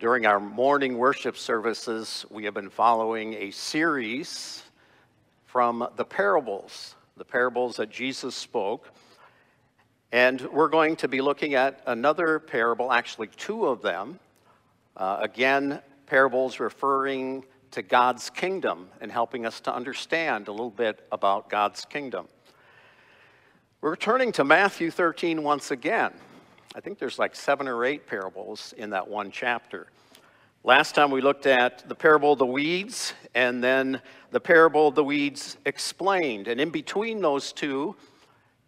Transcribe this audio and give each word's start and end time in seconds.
During 0.00 0.24
our 0.24 0.40
morning 0.40 0.96
worship 0.96 1.36
services, 1.36 2.24
we 2.30 2.46
have 2.46 2.54
been 2.54 2.70
following 2.70 3.34
a 3.34 3.50
series 3.50 4.62
from 5.44 5.86
the 5.96 6.06
parables, 6.06 6.94
the 7.18 7.24
parables 7.26 7.76
that 7.76 7.90
Jesus 7.90 8.34
spoke. 8.34 8.88
And 10.10 10.40
we're 10.40 10.70
going 10.70 10.96
to 10.96 11.08
be 11.08 11.20
looking 11.20 11.52
at 11.52 11.82
another 11.86 12.38
parable, 12.38 12.90
actually, 12.90 13.26
two 13.36 13.66
of 13.66 13.82
them. 13.82 14.18
Uh, 14.96 15.18
again, 15.20 15.82
parables 16.06 16.60
referring 16.60 17.44
to 17.72 17.82
God's 17.82 18.30
kingdom 18.30 18.88
and 19.02 19.12
helping 19.12 19.44
us 19.44 19.60
to 19.60 19.74
understand 19.74 20.48
a 20.48 20.50
little 20.50 20.70
bit 20.70 21.06
about 21.12 21.50
God's 21.50 21.84
kingdom. 21.84 22.26
We're 23.82 23.96
turning 23.96 24.32
to 24.32 24.44
Matthew 24.44 24.90
13 24.90 25.42
once 25.42 25.70
again. 25.70 26.14
I 26.72 26.80
think 26.80 26.98
there's 26.98 27.18
like 27.18 27.34
seven 27.34 27.66
or 27.66 27.84
eight 27.84 28.06
parables 28.06 28.74
in 28.76 28.90
that 28.90 29.08
one 29.08 29.32
chapter. 29.32 29.88
Last 30.62 30.94
time 30.94 31.10
we 31.10 31.20
looked 31.20 31.46
at 31.46 31.88
the 31.88 31.96
parable 31.96 32.34
of 32.34 32.38
the 32.38 32.46
weeds 32.46 33.12
and 33.34 33.64
then 33.64 34.00
the 34.30 34.38
parable 34.38 34.88
of 34.88 34.94
the 34.94 35.02
weeds 35.02 35.56
explained. 35.64 36.46
And 36.46 36.60
in 36.60 36.70
between 36.70 37.20
those 37.20 37.52
two 37.52 37.96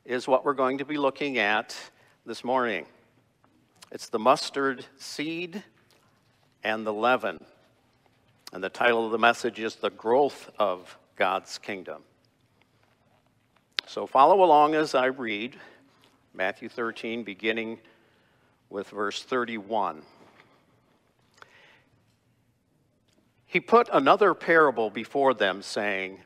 is 0.04 0.26
what 0.26 0.44
we're 0.44 0.52
going 0.52 0.78
to 0.78 0.84
be 0.84 0.96
looking 0.96 1.38
at 1.38 1.76
this 2.26 2.42
morning. 2.42 2.86
It's 3.92 4.08
the 4.08 4.18
mustard 4.18 4.84
seed 4.98 5.62
and 6.64 6.84
the 6.84 6.92
leaven. 6.92 7.38
And 8.52 8.64
the 8.64 8.68
title 8.68 9.06
of 9.06 9.12
the 9.12 9.18
message 9.18 9.60
is 9.60 9.76
The 9.76 9.90
Growth 9.90 10.50
of 10.58 10.98
God's 11.14 11.56
Kingdom. 11.56 12.02
So 13.86 14.08
follow 14.08 14.42
along 14.42 14.74
as 14.74 14.96
I 14.96 15.06
read 15.06 15.56
Matthew 16.34 16.68
13, 16.68 17.22
beginning 17.22 17.78
with 18.72 18.88
verse 18.88 19.22
31. 19.22 20.02
He 23.46 23.60
put 23.60 23.90
another 23.92 24.32
parable 24.32 24.88
before 24.88 25.34
them, 25.34 25.60
saying, 25.60 26.20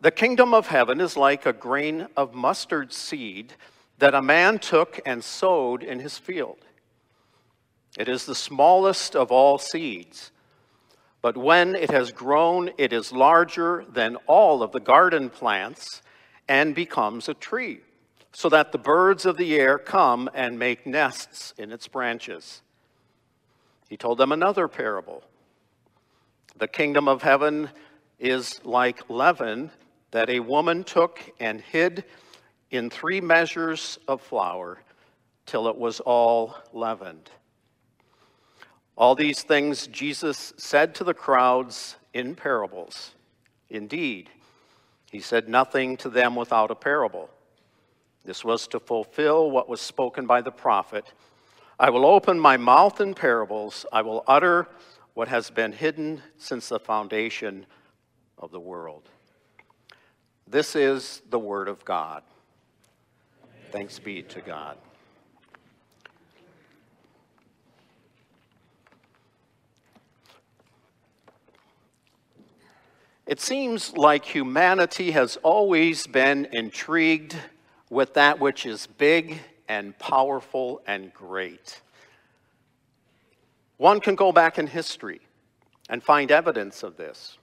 The 0.00 0.12
kingdom 0.12 0.54
of 0.54 0.68
heaven 0.68 1.00
is 1.00 1.16
like 1.16 1.44
a 1.44 1.52
grain 1.52 2.06
of 2.16 2.32
mustard 2.32 2.92
seed 2.92 3.54
that 3.98 4.14
a 4.14 4.22
man 4.22 4.60
took 4.60 5.00
and 5.04 5.24
sowed 5.24 5.82
in 5.82 5.98
his 5.98 6.16
field. 6.16 6.58
It 7.98 8.08
is 8.08 8.24
the 8.24 8.34
smallest 8.36 9.16
of 9.16 9.32
all 9.32 9.58
seeds, 9.58 10.30
but 11.22 11.36
when 11.36 11.74
it 11.74 11.90
has 11.90 12.12
grown, 12.12 12.70
it 12.78 12.92
is 12.92 13.12
larger 13.12 13.84
than 13.88 14.16
all 14.26 14.62
of 14.62 14.70
the 14.70 14.80
garden 14.80 15.28
plants 15.28 16.02
and 16.48 16.74
becomes 16.74 17.28
a 17.28 17.34
tree 17.34 17.80
so 18.34 18.48
that 18.48 18.72
the 18.72 18.78
birds 18.78 19.24
of 19.26 19.36
the 19.36 19.54
air 19.54 19.78
come 19.78 20.28
and 20.34 20.58
make 20.58 20.86
nests 20.86 21.54
in 21.56 21.70
its 21.70 21.86
branches. 21.86 22.62
He 23.88 23.96
told 23.96 24.18
them 24.18 24.32
another 24.32 24.66
parable. 24.66 25.22
The 26.58 26.66
kingdom 26.66 27.06
of 27.06 27.22
heaven 27.22 27.70
is 28.18 28.60
like 28.64 29.08
leaven 29.08 29.70
that 30.10 30.28
a 30.28 30.40
woman 30.40 30.82
took 30.82 31.20
and 31.38 31.60
hid 31.60 32.04
in 32.72 32.90
three 32.90 33.20
measures 33.20 34.00
of 34.08 34.20
flour 34.20 34.82
till 35.46 35.68
it 35.68 35.76
was 35.76 36.00
all 36.00 36.56
leavened. 36.72 37.30
All 38.96 39.14
these 39.14 39.44
things 39.44 39.86
Jesus 39.86 40.52
said 40.56 40.92
to 40.96 41.04
the 41.04 41.14
crowds 41.14 41.96
in 42.12 42.34
parables. 42.34 43.12
Indeed, 43.70 44.28
he 45.12 45.20
said 45.20 45.48
nothing 45.48 45.96
to 45.98 46.08
them 46.08 46.34
without 46.34 46.72
a 46.72 46.76
parable 46.76 47.30
this 48.24 48.44
was 48.44 48.66
to 48.68 48.80
fulfill 48.80 49.50
what 49.50 49.68
was 49.68 49.80
spoken 49.80 50.26
by 50.26 50.40
the 50.40 50.50
prophet 50.50 51.12
I 51.78 51.90
will 51.90 52.06
open 52.06 52.38
my 52.38 52.56
mouth 52.56 53.00
in 53.00 53.14
parables, 53.14 53.84
I 53.92 54.02
will 54.02 54.22
utter 54.28 54.68
what 55.14 55.26
has 55.26 55.50
been 55.50 55.72
hidden 55.72 56.22
since 56.38 56.68
the 56.68 56.78
foundation 56.78 57.66
of 58.38 58.52
the 58.52 58.60
world. 58.60 59.08
This 60.46 60.76
is 60.76 61.20
the 61.30 61.38
word 61.38 61.68
of 61.68 61.84
God. 61.84 62.22
Thanks 63.72 63.98
be 63.98 64.22
to 64.22 64.40
God. 64.40 64.76
It 73.26 73.40
seems 73.40 73.96
like 73.96 74.24
humanity 74.24 75.10
has 75.10 75.38
always 75.42 76.06
been 76.06 76.46
intrigued 76.52 77.34
with 77.94 78.14
that 78.14 78.40
which 78.40 78.66
is 78.66 78.88
big 78.98 79.38
and 79.68 79.96
powerful 79.98 80.82
and 80.86 81.14
great. 81.14 81.80
One 83.76 84.00
can 84.00 84.16
go 84.16 84.32
back 84.32 84.58
in 84.58 84.66
history 84.66 85.20
and 85.88 86.02
find 86.02 86.32
evidence 86.32 86.82
of 86.82 86.96
this. 86.96 87.38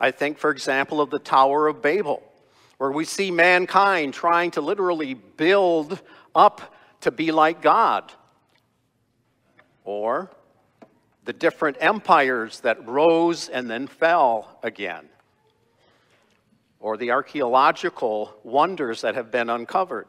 I 0.00 0.10
think, 0.10 0.38
for 0.38 0.50
example, 0.50 1.00
of 1.00 1.10
the 1.10 1.20
Tower 1.20 1.68
of 1.68 1.80
Babel, 1.80 2.22
where 2.78 2.90
we 2.90 3.04
see 3.04 3.30
mankind 3.30 4.14
trying 4.14 4.50
to 4.52 4.60
literally 4.60 5.14
build 5.14 6.00
up 6.34 6.74
to 7.02 7.12
be 7.12 7.30
like 7.30 7.62
God. 7.62 8.12
Or 9.84 10.30
the 11.24 11.32
different 11.32 11.76
empires 11.80 12.60
that 12.60 12.86
rose 12.86 13.48
and 13.48 13.70
then 13.70 13.86
fell 13.86 14.58
again 14.62 15.08
or 16.80 16.96
the 16.96 17.10
archaeological 17.10 18.34
wonders 18.44 19.00
that 19.00 19.14
have 19.14 19.30
been 19.30 19.50
uncovered. 19.50 20.06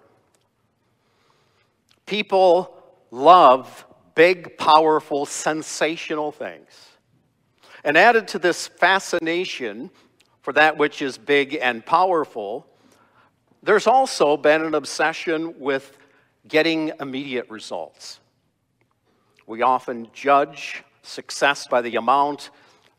People 2.05 2.75
love 3.11 3.85
big, 4.15 4.57
powerful, 4.57 5.25
sensational 5.25 6.31
things. 6.31 6.89
And 7.83 7.97
added 7.97 8.27
to 8.29 8.39
this 8.39 8.67
fascination 8.67 9.89
for 10.41 10.53
that 10.53 10.77
which 10.77 11.01
is 11.01 11.17
big 11.17 11.57
and 11.61 11.85
powerful, 11.85 12.67
there's 13.63 13.87
also 13.87 14.37
been 14.37 14.61
an 14.61 14.75
obsession 14.75 15.59
with 15.59 15.97
getting 16.47 16.91
immediate 16.99 17.49
results. 17.49 18.19
We 19.45 19.61
often 19.61 20.07
judge 20.13 20.83
success 21.01 21.67
by 21.67 21.81
the 21.81 21.95
amount 21.95 22.51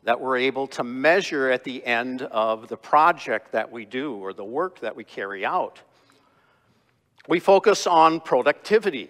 that 0.03 0.19
we're 0.19 0.37
able 0.37 0.67
to 0.67 0.83
measure 0.83 1.51
at 1.51 1.63
the 1.63 1.85
end 1.85 2.23
of 2.23 2.67
the 2.67 2.77
project 2.77 3.51
that 3.51 3.71
we 3.71 3.85
do 3.85 4.15
or 4.15 4.33
the 4.33 4.43
work 4.43 4.79
that 4.79 4.95
we 4.95 5.03
carry 5.03 5.45
out. 5.45 5.79
We 7.27 7.39
focus 7.39 7.85
on 7.85 8.19
productivity, 8.19 9.09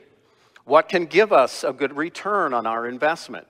what 0.66 0.90
can 0.90 1.06
give 1.06 1.32
us 1.32 1.64
a 1.64 1.72
good 1.72 1.96
return 1.96 2.54
on 2.54 2.66
our 2.66 2.88
investment. 2.88 3.48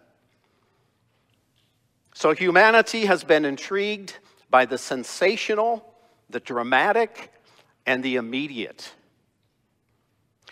So 2.13 2.33
humanity 2.33 3.05
has 3.05 3.23
been 3.23 3.45
intrigued 3.45 4.17
by 4.49 4.65
the 4.65 4.77
sensational, 4.77 5.83
the 6.29 6.39
dramatic, 6.39 7.31
and 7.85 8.03
the 8.03 8.17
immediate. 8.17 8.93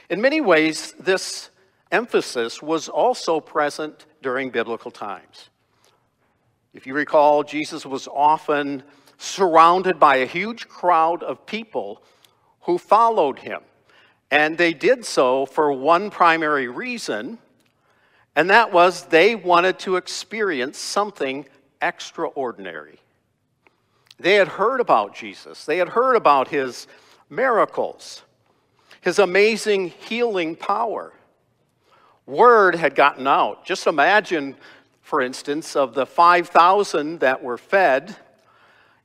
In 0.10 0.22
many 0.22 0.42
ways, 0.42 0.94
this 1.00 1.50
emphasis 1.92 2.62
was 2.64 2.90
also 2.90 3.40
present 3.40 4.06
during 4.22 4.50
biblical 4.50 4.90
times. 4.90 5.50
If 6.74 6.85
you 6.85 6.94
recall, 6.94 7.44
Jesus 7.44 7.85
was 7.85 8.07
often 8.07 8.84
surrounded 9.18 10.00
by 10.00 10.18
a 10.18 10.25
huge 10.25 10.68
crowd 10.68 11.24
of 11.24 11.46
people 11.46 12.03
who 12.62 12.78
followed 12.78 13.40
him. 13.40 13.62
And 14.31 14.57
they 14.57 14.74
did 14.74 15.06
so 15.06 15.46
for 15.46 15.74
one 15.74 16.12
primary 16.12 16.68
reason, 16.68 17.40
and 18.35 18.50
that 18.52 18.72
was 18.72 19.06
they 19.06 19.35
wanted 19.35 19.80
to 19.80 19.96
experience 19.96 20.78
something 20.78 21.47
extraordinary. 21.81 23.00
They 24.19 24.36
had 24.36 24.47
heard 24.47 24.81
about 24.81 25.16
Jesus, 25.16 25.66
they 25.66 25.78
had 25.78 25.90
heard 25.90 26.16
about 26.16 26.50
his 26.50 26.86
miracles, 27.30 28.22
his 29.01 29.18
amazing 29.18 29.90
healing 29.90 30.56
power. 30.56 31.13
Word 32.25 32.75
had 32.75 32.94
gotten 32.94 33.25
out. 33.25 33.66
Just 33.66 33.88
imagine 33.88 34.56
for 35.10 35.22
instance, 35.22 35.76
of 35.76 35.96
the 35.96 36.06
5,000 36.06 37.22
that 37.22 37.42
were 37.42 37.58
fed, 37.58 38.16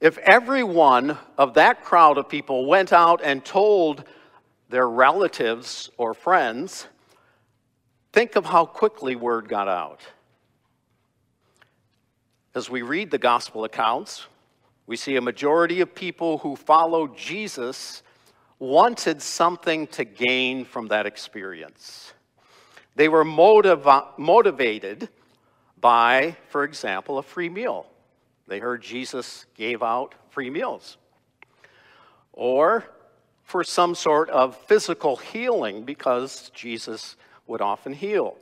if 0.02 0.18
every 0.18 0.62
one 0.62 1.16
of 1.38 1.54
that 1.54 1.82
crowd 1.82 2.18
of 2.18 2.28
people 2.28 2.66
went 2.66 2.92
out 2.92 3.22
and 3.24 3.42
told 3.42 4.04
their 4.68 4.86
relatives 4.86 5.88
or 5.96 6.12
friends, 6.12 6.88
think 8.12 8.36
of 8.36 8.44
how 8.44 8.66
quickly 8.66 9.16
word 9.16 9.48
got 9.48 9.66
out. 9.66 10.02
As 12.54 12.68
we 12.68 12.82
read 12.82 13.10
the 13.10 13.16
gospel 13.16 13.64
accounts, 13.64 14.26
we 14.86 14.98
see 14.98 15.16
a 15.16 15.22
majority 15.22 15.80
of 15.80 15.94
people 15.94 16.36
who 16.36 16.54
followed 16.54 17.16
Jesus 17.16 18.02
wanted 18.58 19.22
something 19.22 19.86
to 19.86 20.04
gain 20.04 20.66
from 20.66 20.88
that 20.88 21.06
experience. 21.06 22.12
They 22.94 23.08
were 23.08 23.24
motiv- 23.24 23.88
motivated 24.18 25.08
by, 25.84 26.34
for 26.48 26.64
example, 26.64 27.18
a 27.18 27.22
free 27.22 27.50
meal. 27.50 27.84
They 28.48 28.58
heard 28.58 28.80
Jesus 28.80 29.44
gave 29.54 29.82
out 29.82 30.14
free 30.30 30.48
meals. 30.48 30.96
Or 32.32 32.86
for 33.42 33.62
some 33.62 33.94
sort 33.94 34.30
of 34.30 34.56
physical 34.56 35.16
healing 35.16 35.84
because 35.84 36.50
Jesus 36.54 37.16
would 37.46 37.60
often 37.60 37.92
heal. 37.92 38.38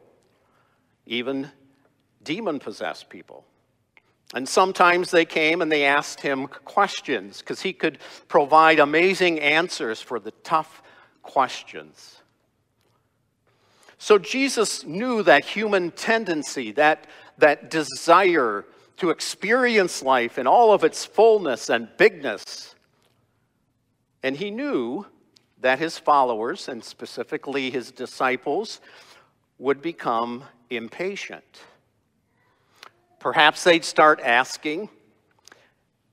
Even 1.05 1.51
demon 2.23 2.61
possessed 2.61 3.09
people. 3.09 3.45
And 4.37 4.49
sometimes 4.49 5.11
they 5.11 5.25
came 5.25 5.61
and 5.63 5.73
they 5.73 5.85
asked 5.85 6.21
him 6.21 6.47
questions 6.47 7.41
because 7.41 7.61
he 7.61 7.73
could 7.73 7.99
provide 8.29 8.79
amazing 8.79 9.41
answers 9.41 10.01
for 10.01 10.21
the 10.21 10.31
tough 10.45 10.81
questions. 11.25 12.23
So 14.03 14.19
Jesus 14.19 14.85
knew 14.85 15.23
that 15.23 15.45
human 15.45 15.93
tendency, 15.93 16.73
that, 16.73 17.07
that 17.43 17.71
desire 17.71 18.65
to 18.97 19.11
experience 19.11 20.01
life 20.01 20.39
in 20.39 20.47
all 20.47 20.73
of 20.73 20.85
its 20.85 21.05
fullness 21.05 21.71
and 21.71 21.89
bigness. 21.97 22.77
And 24.23 24.37
he 24.37 24.53
knew 24.53 25.05
that 25.61 25.81
his 25.81 25.99
followers, 25.99 26.69
and 26.69 26.83
specifically 26.85 27.69
his 27.69 27.91
disciples, 27.91 28.81
would 29.59 29.83
become 29.83 30.45
impatient. 30.71 31.63
Perhaps 33.19 33.65
they'd 33.65 33.85
start 33.85 34.21
asking, 34.21 34.89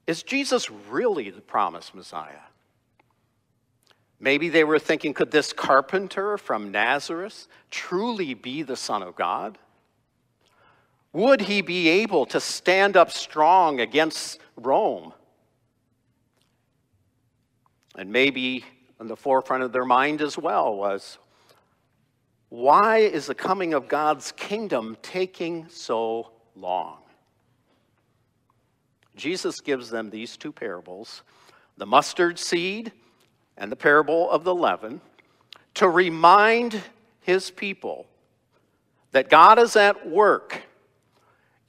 Is 0.07 0.23
Jesus 0.23 0.71
really 0.89 1.29
the 1.29 1.41
promised 1.41 1.93
Messiah? 1.93 2.41
Maybe 4.19 4.49
they 4.49 4.63
were 4.63 4.79
thinking, 4.79 5.13
Could 5.13 5.29
this 5.29 5.53
carpenter 5.53 6.39
from 6.39 6.71
Nazareth 6.71 7.47
truly 7.69 8.33
be 8.33 8.63
the 8.63 8.75
Son 8.75 9.03
of 9.03 9.15
God? 9.15 9.59
Would 11.13 11.41
he 11.41 11.61
be 11.61 11.87
able 11.89 12.25
to 12.27 12.39
stand 12.39 12.95
up 12.95 13.11
strong 13.11 13.79
against 13.79 14.39
Rome? 14.55 15.13
And 17.95 18.11
maybe 18.11 18.63
in 18.99 19.07
the 19.07 19.15
forefront 19.15 19.63
of 19.63 19.71
their 19.71 19.85
mind 19.85 20.21
as 20.21 20.37
well 20.37 20.75
was 20.75 21.17
why 22.49 22.99
is 22.99 23.27
the 23.27 23.35
coming 23.35 23.73
of 23.73 23.87
God's 23.87 24.31
kingdom 24.31 24.97
taking 25.01 25.67
so 25.69 26.31
long? 26.55 26.97
Jesus 29.15 29.59
gives 29.59 29.89
them 29.89 30.09
these 30.09 30.37
two 30.37 30.51
parables 30.51 31.23
the 31.77 31.85
mustard 31.85 32.37
seed 32.37 32.91
and 33.57 33.71
the 33.71 33.75
parable 33.75 34.29
of 34.31 34.43
the 34.43 34.53
leaven 34.53 34.99
to 35.75 35.87
remind 35.87 36.81
his 37.21 37.51
people 37.51 38.05
that 39.11 39.29
God 39.29 39.59
is 39.59 39.75
at 39.75 40.09
work. 40.09 40.63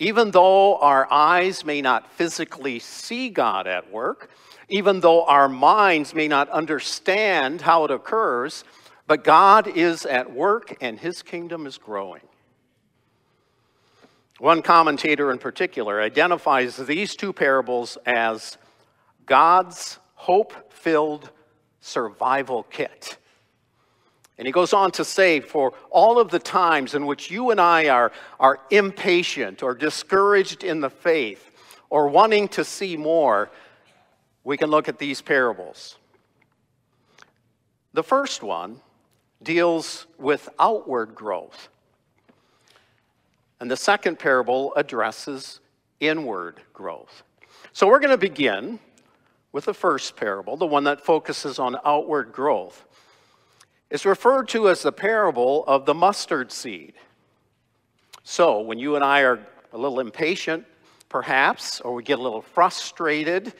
Even 0.00 0.30
though 0.30 0.78
our 0.78 1.06
eyes 1.12 1.62
may 1.62 1.82
not 1.82 2.10
physically 2.10 2.78
see 2.78 3.28
God 3.28 3.66
at 3.66 3.92
work, 3.92 4.30
even 4.70 5.00
though 5.00 5.24
our 5.26 5.46
minds 5.46 6.14
may 6.14 6.26
not 6.26 6.48
understand 6.48 7.60
how 7.60 7.84
it 7.84 7.90
occurs, 7.90 8.64
but 9.06 9.22
God 9.24 9.68
is 9.68 10.06
at 10.06 10.32
work 10.32 10.74
and 10.80 10.98
his 10.98 11.20
kingdom 11.22 11.66
is 11.66 11.76
growing. 11.76 12.22
One 14.38 14.62
commentator 14.62 15.30
in 15.30 15.38
particular 15.38 16.00
identifies 16.00 16.78
these 16.78 17.14
two 17.14 17.34
parables 17.34 17.98
as 18.06 18.56
God's 19.26 19.98
hope 20.14 20.72
filled 20.72 21.30
survival 21.82 22.62
kit. 22.62 23.18
And 24.40 24.46
he 24.46 24.52
goes 24.52 24.72
on 24.72 24.90
to 24.92 25.04
say, 25.04 25.40
for 25.40 25.74
all 25.90 26.18
of 26.18 26.30
the 26.30 26.38
times 26.38 26.94
in 26.94 27.04
which 27.04 27.30
you 27.30 27.50
and 27.50 27.60
I 27.60 27.90
are, 27.90 28.10
are 28.38 28.60
impatient 28.70 29.62
or 29.62 29.74
discouraged 29.74 30.64
in 30.64 30.80
the 30.80 30.88
faith 30.88 31.50
or 31.90 32.08
wanting 32.08 32.48
to 32.48 32.64
see 32.64 32.96
more, 32.96 33.50
we 34.42 34.56
can 34.56 34.70
look 34.70 34.88
at 34.88 34.98
these 34.98 35.20
parables. 35.20 35.98
The 37.92 38.02
first 38.02 38.42
one 38.42 38.80
deals 39.42 40.06
with 40.16 40.48
outward 40.58 41.14
growth. 41.14 41.68
And 43.60 43.70
the 43.70 43.76
second 43.76 44.18
parable 44.18 44.72
addresses 44.74 45.60
inward 46.00 46.62
growth. 46.72 47.24
So 47.74 47.86
we're 47.86 48.00
going 48.00 48.08
to 48.08 48.16
begin 48.16 48.78
with 49.52 49.66
the 49.66 49.74
first 49.74 50.16
parable, 50.16 50.56
the 50.56 50.64
one 50.64 50.84
that 50.84 51.02
focuses 51.04 51.58
on 51.58 51.76
outward 51.84 52.32
growth. 52.32 52.86
It's 53.90 54.04
referred 54.04 54.48
to 54.48 54.68
as 54.68 54.82
the 54.82 54.92
parable 54.92 55.64
of 55.66 55.84
the 55.84 55.94
mustard 55.94 56.52
seed. 56.52 56.94
So 58.22 58.60
when 58.60 58.78
you 58.78 58.94
and 58.94 59.04
I 59.04 59.22
are 59.22 59.40
a 59.72 59.78
little 59.78 60.00
impatient, 60.00 60.64
perhaps, 61.08 61.80
or 61.80 61.94
we 61.94 62.02
get 62.02 62.18
a 62.18 62.22
little 62.22 62.42
frustrated, 62.42 63.52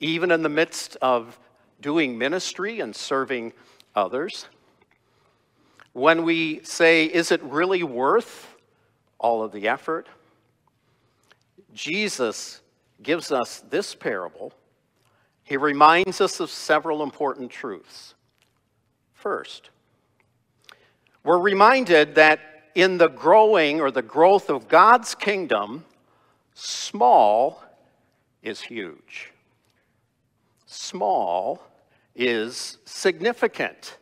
even 0.00 0.30
in 0.30 0.42
the 0.42 0.48
midst 0.48 0.96
of 1.02 1.38
doing 1.80 2.16
ministry 2.16 2.80
and 2.80 2.94
serving 2.94 3.52
others, 3.94 4.46
when 5.92 6.22
we 6.22 6.62
say, 6.62 7.04
is 7.06 7.32
it 7.32 7.42
really 7.42 7.82
worth 7.82 8.54
all 9.24 9.42
of 9.42 9.52
the 9.52 9.68
effort. 9.68 10.06
Jesus 11.72 12.60
gives 13.02 13.32
us 13.32 13.64
this 13.70 13.94
parable. 13.94 14.52
He 15.44 15.56
reminds 15.56 16.20
us 16.20 16.40
of 16.40 16.50
several 16.50 17.02
important 17.02 17.50
truths. 17.50 18.14
First, 19.24 19.70
we're 21.24 21.38
reminded 21.38 22.16
that 22.16 22.40
in 22.74 22.98
the 22.98 23.08
growing 23.08 23.80
or 23.80 23.90
the 23.90 24.02
growth 24.02 24.50
of 24.50 24.68
God's 24.68 25.14
kingdom, 25.14 25.86
small 26.52 27.64
is 28.42 28.60
huge. 28.60 29.32
Small 30.66 31.66
is 32.14 32.76
significant. 32.84 33.96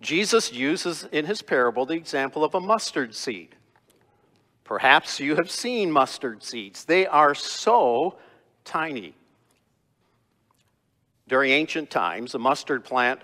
Jesus 0.00 0.52
uses 0.52 1.04
in 1.12 1.24
his 1.24 1.40
parable 1.40 1.86
the 1.86 1.94
example 1.94 2.42
of 2.42 2.56
a 2.56 2.60
mustard 2.60 3.14
seed. 3.14 3.54
Perhaps 4.64 5.20
you 5.20 5.36
have 5.36 5.52
seen 5.52 5.92
mustard 5.92 6.42
seeds. 6.42 6.84
They 6.84 7.06
are 7.06 7.32
so 7.32 8.18
tiny. 8.64 9.14
During 11.28 11.52
ancient 11.52 11.90
times, 11.90 12.34
a 12.34 12.40
mustard 12.40 12.84
plant 12.84 13.20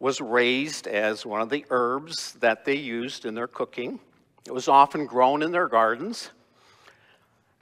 was 0.00 0.20
raised 0.20 0.86
as 0.86 1.26
one 1.26 1.40
of 1.40 1.50
the 1.50 1.64
herbs 1.70 2.34
that 2.34 2.64
they 2.64 2.76
used 2.76 3.24
in 3.24 3.34
their 3.34 3.46
cooking. 3.46 3.98
It 4.46 4.52
was 4.52 4.68
often 4.68 5.06
grown 5.06 5.42
in 5.42 5.50
their 5.50 5.68
gardens. 5.68 6.30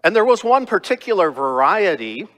And 0.04 0.14
there 0.14 0.24
was 0.24 0.44
one 0.44 0.66
particular 0.66 1.30
variety 1.30 2.28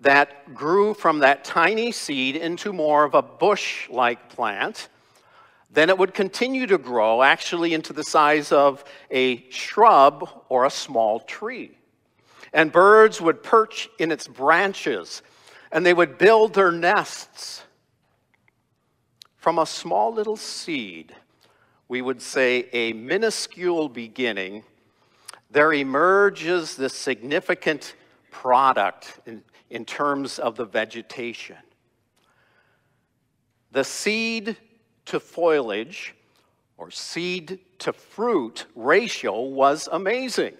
that 0.00 0.54
grew 0.54 0.94
from 0.94 1.20
that 1.20 1.44
tiny 1.44 1.92
seed 1.92 2.36
into 2.36 2.72
more 2.72 3.04
of 3.04 3.14
a 3.14 3.22
bush 3.22 3.88
like 3.90 4.28
plant 4.28 4.88
then 5.72 5.88
it 5.88 5.96
would 5.96 6.12
continue 6.12 6.66
to 6.66 6.78
grow 6.78 7.22
actually 7.22 7.72
into 7.72 7.92
the 7.92 8.04
size 8.04 8.52
of 8.52 8.84
a 9.10 9.48
shrub 9.50 10.44
or 10.48 10.66
a 10.66 10.70
small 10.70 11.20
tree. 11.20 11.78
And 12.52 12.70
birds 12.70 13.20
would 13.20 13.42
perch 13.42 13.88
in 13.98 14.12
its 14.12 14.28
branches 14.28 15.22
and 15.70 15.86
they 15.86 15.94
would 15.94 16.18
build 16.18 16.52
their 16.52 16.70
nests. 16.70 17.62
From 19.42 19.58
a 19.58 19.66
small 19.66 20.14
little 20.14 20.36
seed, 20.36 21.16
we 21.88 22.00
would 22.00 22.22
say 22.22 22.68
a 22.72 22.92
minuscule 22.92 23.88
beginning, 23.88 24.62
there 25.50 25.72
emerges 25.72 26.76
this 26.76 26.94
significant 26.94 27.96
product 28.30 29.18
in, 29.26 29.42
in 29.68 29.84
terms 29.84 30.38
of 30.38 30.54
the 30.54 30.64
vegetation. 30.64 31.56
The 33.72 33.82
seed 33.82 34.56
to 35.06 35.18
foliage 35.18 36.14
or 36.76 36.92
seed 36.92 37.58
to 37.80 37.92
fruit 37.92 38.66
ratio 38.76 39.40
was 39.40 39.88
amazing. 39.90 40.54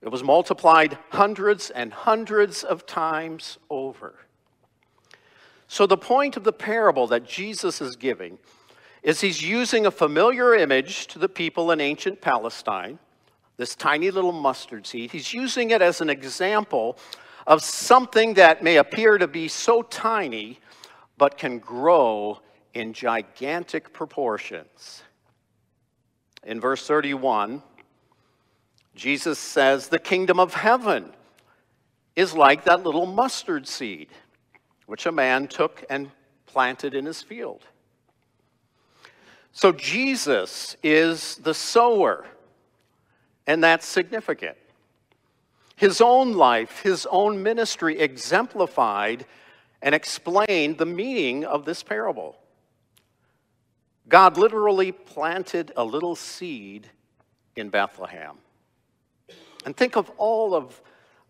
It 0.00 0.10
was 0.10 0.22
multiplied 0.22 0.96
hundreds 1.08 1.70
and 1.70 1.92
hundreds 1.92 2.62
of 2.62 2.86
times 2.86 3.58
over. 3.68 4.14
So, 5.72 5.86
the 5.86 5.96
point 5.96 6.36
of 6.36 6.42
the 6.42 6.52
parable 6.52 7.06
that 7.06 7.24
Jesus 7.24 7.80
is 7.80 7.94
giving 7.94 8.40
is 9.04 9.20
he's 9.20 9.40
using 9.40 9.86
a 9.86 9.92
familiar 9.92 10.52
image 10.52 11.06
to 11.06 11.20
the 11.20 11.28
people 11.28 11.70
in 11.70 11.80
ancient 11.80 12.20
Palestine, 12.20 12.98
this 13.56 13.76
tiny 13.76 14.10
little 14.10 14.32
mustard 14.32 14.84
seed. 14.84 15.12
He's 15.12 15.32
using 15.32 15.70
it 15.70 15.80
as 15.80 16.00
an 16.00 16.10
example 16.10 16.98
of 17.46 17.62
something 17.62 18.34
that 18.34 18.64
may 18.64 18.78
appear 18.78 19.16
to 19.16 19.28
be 19.28 19.46
so 19.46 19.82
tiny 19.82 20.58
but 21.16 21.38
can 21.38 21.60
grow 21.60 22.40
in 22.74 22.92
gigantic 22.92 23.92
proportions. 23.92 25.04
In 26.42 26.60
verse 26.60 26.84
31, 26.84 27.62
Jesus 28.96 29.38
says, 29.38 29.86
The 29.86 30.00
kingdom 30.00 30.40
of 30.40 30.52
heaven 30.52 31.12
is 32.16 32.34
like 32.34 32.64
that 32.64 32.82
little 32.82 33.06
mustard 33.06 33.68
seed, 33.68 34.08
which 34.90 35.06
a 35.06 35.12
man 35.12 35.46
took 35.46 35.84
and 35.88 36.10
planted 36.46 36.94
in 36.94 37.06
his 37.06 37.22
field. 37.22 37.62
So 39.52 39.70
Jesus 39.70 40.76
is 40.82 41.36
the 41.36 41.54
sower, 41.54 42.26
and 43.46 43.62
that's 43.62 43.86
significant. 43.86 44.56
His 45.76 46.00
own 46.00 46.32
life, 46.32 46.80
his 46.82 47.06
own 47.08 47.40
ministry 47.40 48.00
exemplified 48.00 49.26
and 49.80 49.94
explained 49.94 50.78
the 50.78 50.86
meaning 50.86 51.44
of 51.44 51.64
this 51.64 51.84
parable. 51.84 52.36
God 54.08 54.36
literally 54.38 54.90
planted 54.90 55.70
a 55.76 55.84
little 55.84 56.16
seed 56.16 56.90
in 57.54 57.68
Bethlehem. 57.68 58.38
And 59.64 59.76
think 59.76 59.96
of 59.96 60.10
all 60.16 60.52
of 60.52 60.82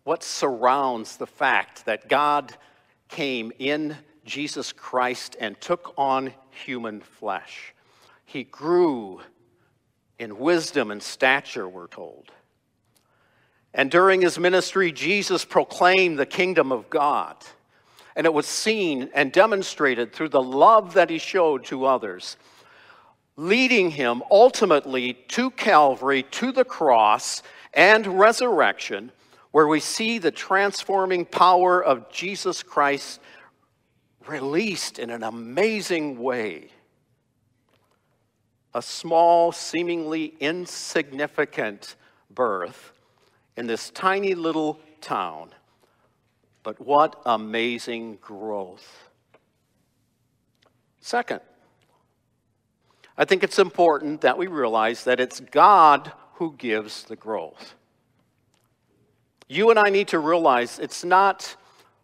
what 0.03 0.23
surrounds 0.23 1.17
the 1.17 1.27
fact 1.27 1.85
that 1.85 2.09
God 2.09 2.57
came 3.11 3.51
in 3.59 3.95
Jesus 4.25 4.71
Christ 4.71 5.35
and 5.39 5.59
took 5.61 5.93
on 5.97 6.33
human 6.49 7.01
flesh. 7.01 7.73
He 8.25 8.43
grew 8.43 9.21
in 10.17 10.39
wisdom 10.39 10.91
and 10.91 11.01
stature, 11.01 11.67
we're 11.67 11.87
told. 11.87 12.31
And 13.73 13.89
during 13.89 14.21
his 14.21 14.37
ministry, 14.37 14.91
Jesus 14.91 15.45
proclaimed 15.45 16.19
the 16.19 16.25
kingdom 16.25 16.71
of 16.71 16.89
God. 16.89 17.35
And 18.15 18.25
it 18.25 18.33
was 18.33 18.45
seen 18.45 19.09
and 19.13 19.31
demonstrated 19.31 20.13
through 20.13 20.29
the 20.29 20.41
love 20.41 20.93
that 20.95 21.09
he 21.09 21.17
showed 21.17 21.65
to 21.65 21.85
others, 21.85 22.35
leading 23.37 23.91
him 23.91 24.21
ultimately 24.29 25.13
to 25.29 25.49
Calvary, 25.51 26.23
to 26.23 26.51
the 26.51 26.65
cross, 26.65 27.41
and 27.73 28.19
resurrection, 28.19 29.11
where 29.51 29.67
we 29.67 29.79
see 29.79 30.17
the 30.17 30.31
transforming 30.31 31.25
power 31.25 31.83
of 31.83 32.09
Jesus 32.09 32.63
Christ 32.63 33.19
released 34.27 34.99
in 34.99 35.09
an 35.09 35.23
amazing 35.23 36.17
way 36.19 36.69
a 38.73 38.81
small, 38.81 39.51
seemingly 39.51 40.33
insignificant 40.39 41.95
birth 42.29 42.93
in 43.57 43.67
this 43.67 43.89
tiny 43.89 44.33
little 44.33 44.79
town. 45.01 45.51
But 46.63 46.79
what 46.79 47.21
amazing 47.25 48.17
growth. 48.21 49.09
Second, 51.01 51.41
I 53.17 53.25
think 53.25 53.43
it's 53.43 53.59
important 53.59 54.21
that 54.21 54.37
we 54.37 54.47
realize 54.47 55.03
that 55.03 55.19
it's 55.19 55.39
God 55.39 56.11
who 56.35 56.53
gives 56.57 57.03
the 57.03 57.15
growth. 57.15 57.75
You 59.51 59.69
and 59.69 59.77
I 59.77 59.89
need 59.89 60.07
to 60.07 60.19
realize 60.19 60.79
it's 60.79 61.03
not 61.03 61.57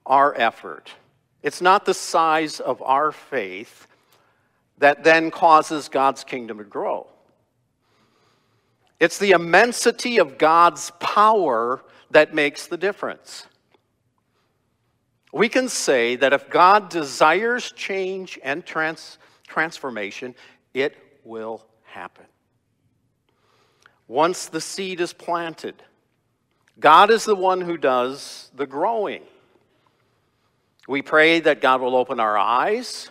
our 0.06 0.36
effort, 0.36 0.92
it's 1.42 1.62
not 1.62 1.86
the 1.86 1.94
size 1.94 2.60
of 2.60 2.82
our 2.82 3.14
faith 3.14 3.88
that 4.80 5.06
then 5.06 5.32
causes 5.32 5.88
God's 5.88 6.26
kingdom 6.26 6.58
to 6.58 6.66
grow. 6.66 7.08
It's 9.00 9.18
the 9.18 9.32
immensity 9.32 10.18
of 10.18 10.38
God's 10.38 10.92
power 11.00 11.82
that 12.12 12.36
makes 12.36 12.68
the 12.68 12.76
difference. 12.76 13.48
We 15.32 15.48
can 15.48 15.70
say 15.70 16.18
that 16.18 16.34
if 16.34 16.50
God 16.50 16.90
desires 16.90 17.72
change 17.72 18.38
and 18.44 18.66
trans- 18.66 19.20
transformation, 19.48 20.36
it 20.74 20.98
will 21.24 21.66
happen. 21.86 22.26
Once 24.10 24.48
the 24.48 24.60
seed 24.60 25.00
is 25.00 25.14
planted, 25.14 25.82
God 26.80 27.10
is 27.10 27.26
the 27.26 27.36
one 27.36 27.62
who 27.62 27.78
does 27.78 28.52
the 28.56 28.68
growing. 28.68 29.24
We 30.88 31.02
pray 31.02 31.40
that 31.40 31.62
God 31.62 31.82
will 31.82 31.96
open 31.96 32.20
our 32.20 32.38
eyes 32.38 33.10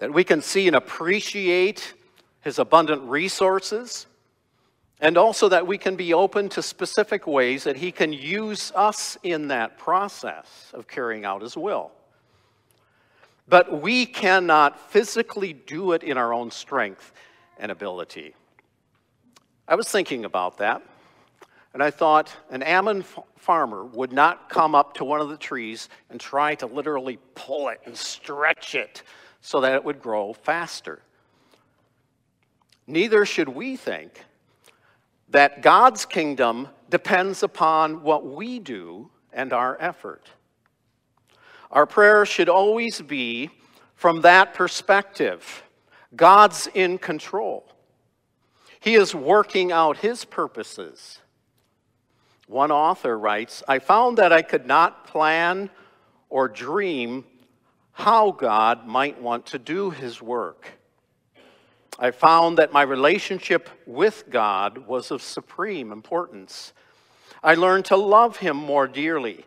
that 0.00 0.12
we 0.12 0.24
can 0.24 0.40
see 0.40 0.66
and 0.66 0.74
appreciate 0.74 1.94
his 2.40 2.58
abundant 2.58 3.02
resources, 3.02 4.06
and 4.98 5.18
also 5.18 5.48
that 5.50 5.66
we 5.66 5.76
can 5.76 5.94
be 5.94 6.14
open 6.14 6.48
to 6.48 6.62
specific 6.62 7.26
ways 7.26 7.64
that 7.64 7.76
he 7.76 7.92
can 7.92 8.12
use 8.12 8.72
us 8.74 9.18
in 9.22 9.48
that 9.48 9.76
process 9.76 10.70
of 10.72 10.88
carrying 10.88 11.26
out 11.26 11.42
his 11.42 11.54
will. 11.54 11.90
But 13.46 13.82
we 13.82 14.06
cannot 14.06 14.90
physically 14.90 15.52
do 15.52 15.92
it 15.92 16.02
in 16.02 16.16
our 16.16 16.32
own 16.32 16.50
strength 16.50 17.12
and 17.58 17.70
ability. 17.70 18.34
I 19.68 19.74
was 19.74 19.88
thinking 19.88 20.24
about 20.24 20.58
that, 20.58 20.82
and 21.72 21.82
I 21.82 21.90
thought 21.90 22.34
an 22.50 22.62
Ammon 22.62 23.04
farmer 23.36 23.84
would 23.84 24.12
not 24.12 24.48
come 24.48 24.74
up 24.74 24.94
to 24.94 25.04
one 25.04 25.20
of 25.20 25.28
the 25.28 25.36
trees 25.36 25.88
and 26.10 26.20
try 26.20 26.54
to 26.56 26.66
literally 26.66 27.18
pull 27.34 27.68
it 27.68 27.80
and 27.84 27.96
stretch 27.96 28.74
it 28.74 29.02
so 29.40 29.60
that 29.60 29.74
it 29.74 29.84
would 29.84 30.00
grow 30.00 30.32
faster. 30.32 31.00
Neither 32.86 33.24
should 33.24 33.48
we 33.48 33.76
think 33.76 34.24
that 35.28 35.62
God's 35.62 36.04
kingdom 36.04 36.68
depends 36.88 37.42
upon 37.42 38.02
what 38.02 38.26
we 38.26 38.58
do 38.58 39.10
and 39.32 39.52
our 39.52 39.76
effort. 39.80 40.28
Our 41.70 41.86
prayer 41.86 42.26
should 42.26 42.48
always 42.48 43.00
be 43.00 43.50
from 43.94 44.22
that 44.22 44.54
perspective 44.54 45.62
God's 46.16 46.66
in 46.74 46.98
control, 46.98 47.64
He 48.80 48.94
is 48.96 49.14
working 49.14 49.70
out 49.70 49.98
His 49.98 50.24
purposes. 50.24 51.19
One 52.50 52.72
author 52.72 53.16
writes 53.16 53.62
I 53.68 53.78
found 53.78 54.18
that 54.18 54.32
I 54.32 54.42
could 54.42 54.66
not 54.66 55.06
plan 55.06 55.70
or 56.28 56.48
dream 56.48 57.24
how 57.92 58.32
God 58.32 58.88
might 58.88 59.22
want 59.22 59.46
to 59.46 59.58
do 59.58 59.90
his 59.90 60.20
work. 60.20 60.72
I 61.96 62.10
found 62.10 62.58
that 62.58 62.72
my 62.72 62.82
relationship 62.82 63.70
with 63.86 64.24
God 64.30 64.78
was 64.78 65.12
of 65.12 65.22
supreme 65.22 65.92
importance. 65.92 66.72
I 67.40 67.54
learned 67.54 67.84
to 67.84 67.96
love 67.96 68.38
him 68.38 68.56
more 68.56 68.88
dearly, 68.88 69.44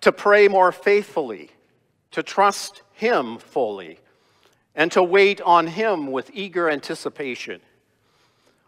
to 0.00 0.10
pray 0.10 0.48
more 0.48 0.72
faithfully, 0.72 1.50
to 2.10 2.20
trust 2.24 2.82
him 2.94 3.38
fully, 3.38 4.00
and 4.74 4.90
to 4.90 5.04
wait 5.04 5.40
on 5.42 5.68
him 5.68 6.10
with 6.10 6.32
eager 6.34 6.68
anticipation. 6.68 7.60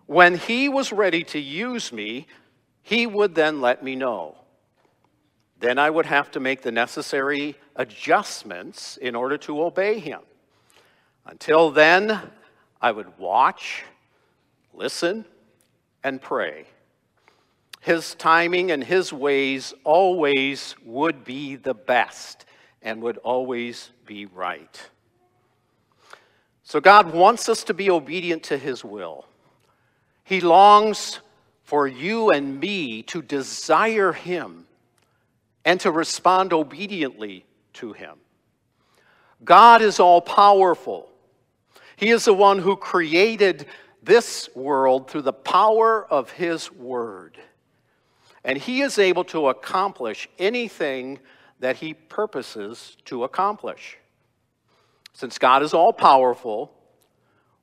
When 0.07 0.37
he 0.37 0.69
was 0.69 0.93
ready 0.93 1.25
to 1.25 1.41
use 1.41 1.93
me, 1.93 2.29
he 2.83 3.07
would 3.07 3.35
then 3.35 3.61
let 3.61 3.83
me 3.83 3.97
know. 3.97 4.37
Then 5.61 5.79
I 5.79 5.89
would 5.89 6.07
have 6.07 6.31
to 6.33 6.41
make 6.41 6.63
the 6.63 6.73
necessary 6.73 7.57
adjustments 7.77 8.97
in 8.97 9.15
order 9.15 9.39
to 9.39 9.63
obey 9.63 10.01
him. 10.01 10.21
Until 11.25 11.71
then, 11.71 12.21
I 12.81 12.91
would 12.91 13.17
watch, 13.17 13.85
listen, 14.75 15.25
and 16.03 16.21
pray. 16.21 16.67
His 17.81 18.15
timing 18.15 18.73
and 18.73 18.83
his 18.83 19.13
ways 19.13 19.73
always 19.85 20.75
would 20.85 21.25
be 21.25 21.57
the 21.57 21.75
best 21.75 22.45
and 22.83 23.01
would 23.03 23.19
always 23.19 23.91
be 24.05 24.27
right. 24.27 24.81
So 26.65 26.81
God 26.81 27.13
wants 27.13 27.49
us 27.49 27.65
to 27.65 27.75
be 27.75 27.91
obedient 27.91 28.43
to 28.45 28.59
his 28.59 28.85
will. 28.85 29.27
He 30.25 30.41
longs 30.41 31.21
for 31.73 31.87
you 31.87 32.29
and 32.29 32.61
me 32.61 33.01
to 33.03 33.23
desire 33.23 34.13
him 34.13 34.67
and 35.65 35.81
to 35.81 35.91
respond 35.91 36.53
obediently 36.53 37.47
to 37.73 37.95
him. 37.95 38.19
God 39.43 39.81
is 39.81 39.99
all 39.99 40.21
powerful. 40.21 41.09
He 41.97 42.11
is 42.11 42.27
the 42.27 42.35
one 42.35 42.59
who 42.59 42.77
created 42.77 43.65
this 44.03 44.51
world 44.55 45.11
through 45.11 45.23
the 45.23 45.33
power 45.33 46.05
of 46.13 46.33
his 46.33 46.71
word. 46.71 47.39
And 48.45 48.59
he 48.59 48.83
is 48.83 48.99
able 48.99 49.25
to 49.25 49.49
accomplish 49.49 50.29
anything 50.39 51.21
that 51.61 51.77
he 51.77 51.95
purposes 51.95 52.99
to 53.07 53.25
accomplish. 53.25 53.97
Since 55.15 55.39
God 55.39 55.63
is 55.63 55.73
all 55.73 55.95
powerful, 55.95 56.71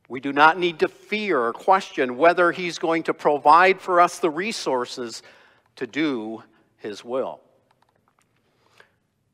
we 0.09 0.19
do 0.19 0.33
not 0.33 0.57
need 0.57 0.79
to 0.79 0.87
fear 0.87 1.39
or 1.39 1.53
question 1.53 2.17
whether 2.17 2.51
he's 2.51 2.79
going 2.79 3.03
to 3.03 3.13
provide 3.13 3.79
for 3.79 4.01
us 4.01 4.17
the 4.17 4.29
resources 4.29 5.21
to 5.75 5.85
do 5.85 6.43
his 6.77 7.05
will. 7.05 7.39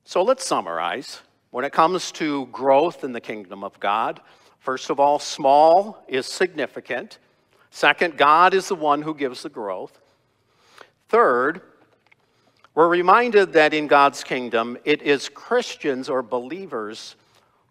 So 0.04 0.22
let's 0.22 0.46
summarize. 0.46 1.22
When 1.52 1.64
it 1.64 1.72
comes 1.72 2.12
to 2.14 2.48
growth 2.48 3.06
in 3.06 3.14
the 3.14 3.22
kingdom 3.22 3.64
of 3.64 3.80
God, 3.80 4.20
first 4.60 4.90
of 4.90 5.00
all, 5.00 5.18
small 5.18 6.04
is 6.10 6.26
significant. 6.26 7.20
Second, 7.72 8.18
God 8.18 8.54
is 8.54 8.68
the 8.68 8.76
one 8.76 9.02
who 9.02 9.16
gives 9.16 9.44
the 9.44 9.50
growth. 9.50 10.02
Third, 11.08 11.62
we're 12.74 12.90
reminded 12.90 13.54
that 13.54 13.74
in 13.74 13.88
God's 13.88 14.26
kingdom, 14.26 14.78
it 14.84 15.02
is 15.02 15.30
Christians 15.30 16.10
or 16.10 16.22
believers 16.22 17.16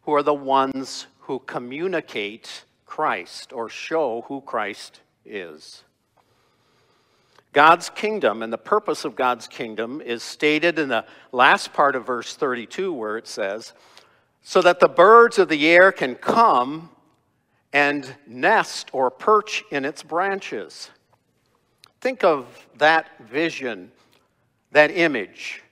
who 0.05 0.15
are 0.15 0.23
the 0.23 0.33
ones 0.33 1.07
who 1.21 1.41
communicate 1.41 2.65
Christ 2.95 3.53
or 3.53 3.69
show 3.69 4.25
who 4.29 4.41
Christ 4.41 5.01
is. 5.25 5.83
God's 7.53 7.91
kingdom 7.91 8.41
and 8.41 8.53
the 8.53 8.57
purpose 8.57 9.05
of 9.05 9.17
God's 9.17 9.49
kingdom 9.49 10.01
is 10.01 10.23
stated 10.23 10.79
in 10.79 10.91
the 10.91 11.05
last 11.33 11.73
part 11.73 11.97
of 11.97 12.07
verse 12.07 12.37
32, 12.37 12.93
where 12.93 13.17
it 13.17 13.27
says, 13.27 13.73
So 14.43 14.63
that 14.63 14.79
the 14.79 14.87
birds 14.87 15.41
of 15.41 15.49
the 15.49 15.67
air 15.67 15.91
can 15.91 16.15
come 16.15 16.89
and 17.73 18.15
nest 18.29 18.91
or 18.93 19.11
perch 19.11 19.65
in 19.73 19.85
its 19.85 20.05
branches. 20.05 20.89
Think 22.01 22.23
of 22.23 22.47
that 22.79 23.09
vision, 23.29 23.91
that 24.71 24.93
image. 24.93 25.65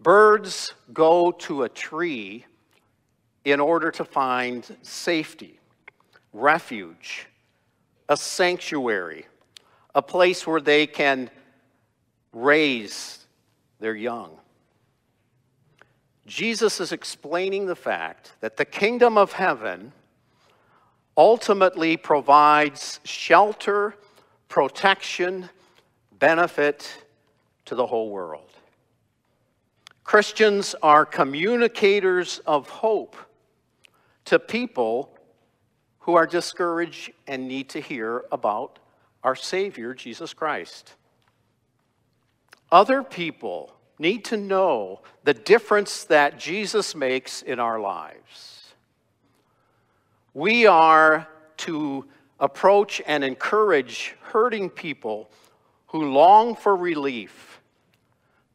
Birds 0.00 0.74
go 0.92 1.30
to 1.30 1.62
a 1.62 1.68
tree 1.68 2.44
in 3.44 3.60
order 3.60 3.92
to 3.92 4.04
find 4.04 4.76
safety, 4.82 5.57
refuge, 6.32 7.26
a 8.08 8.16
sanctuary 8.16 9.26
a 9.98 10.02
place 10.02 10.46
where 10.46 10.60
they 10.60 10.86
can 10.86 11.28
raise 12.32 13.26
their 13.80 13.96
young. 13.96 14.30
Jesus 16.24 16.78
is 16.78 16.92
explaining 16.92 17.66
the 17.66 17.74
fact 17.74 18.32
that 18.40 18.56
the 18.56 18.64
kingdom 18.64 19.18
of 19.18 19.32
heaven 19.32 19.92
ultimately 21.16 21.96
provides 21.96 23.00
shelter, 23.02 23.96
protection, 24.48 25.50
benefit 26.18 27.04
to 27.64 27.74
the 27.74 27.86
whole 27.86 28.10
world. 28.10 28.50
Christians 30.04 30.76
are 30.80 31.04
communicators 31.04 32.38
of 32.46 32.68
hope 32.68 33.16
to 34.26 34.38
people 34.38 35.17
who 36.08 36.14
are 36.14 36.26
discouraged 36.26 37.12
and 37.26 37.46
need 37.46 37.68
to 37.68 37.78
hear 37.78 38.24
about 38.32 38.78
our 39.22 39.36
Savior, 39.36 39.92
Jesus 39.92 40.32
Christ. 40.32 40.94
Other 42.72 43.02
people 43.02 43.74
need 43.98 44.24
to 44.24 44.38
know 44.38 45.02
the 45.24 45.34
difference 45.34 46.04
that 46.04 46.38
Jesus 46.38 46.94
makes 46.94 47.42
in 47.42 47.60
our 47.60 47.78
lives. 47.78 48.72
We 50.32 50.66
are 50.66 51.28
to 51.58 52.06
approach 52.40 53.02
and 53.06 53.22
encourage 53.22 54.16
hurting 54.22 54.70
people 54.70 55.30
who 55.88 56.10
long 56.10 56.56
for 56.56 56.74
relief 56.74 57.60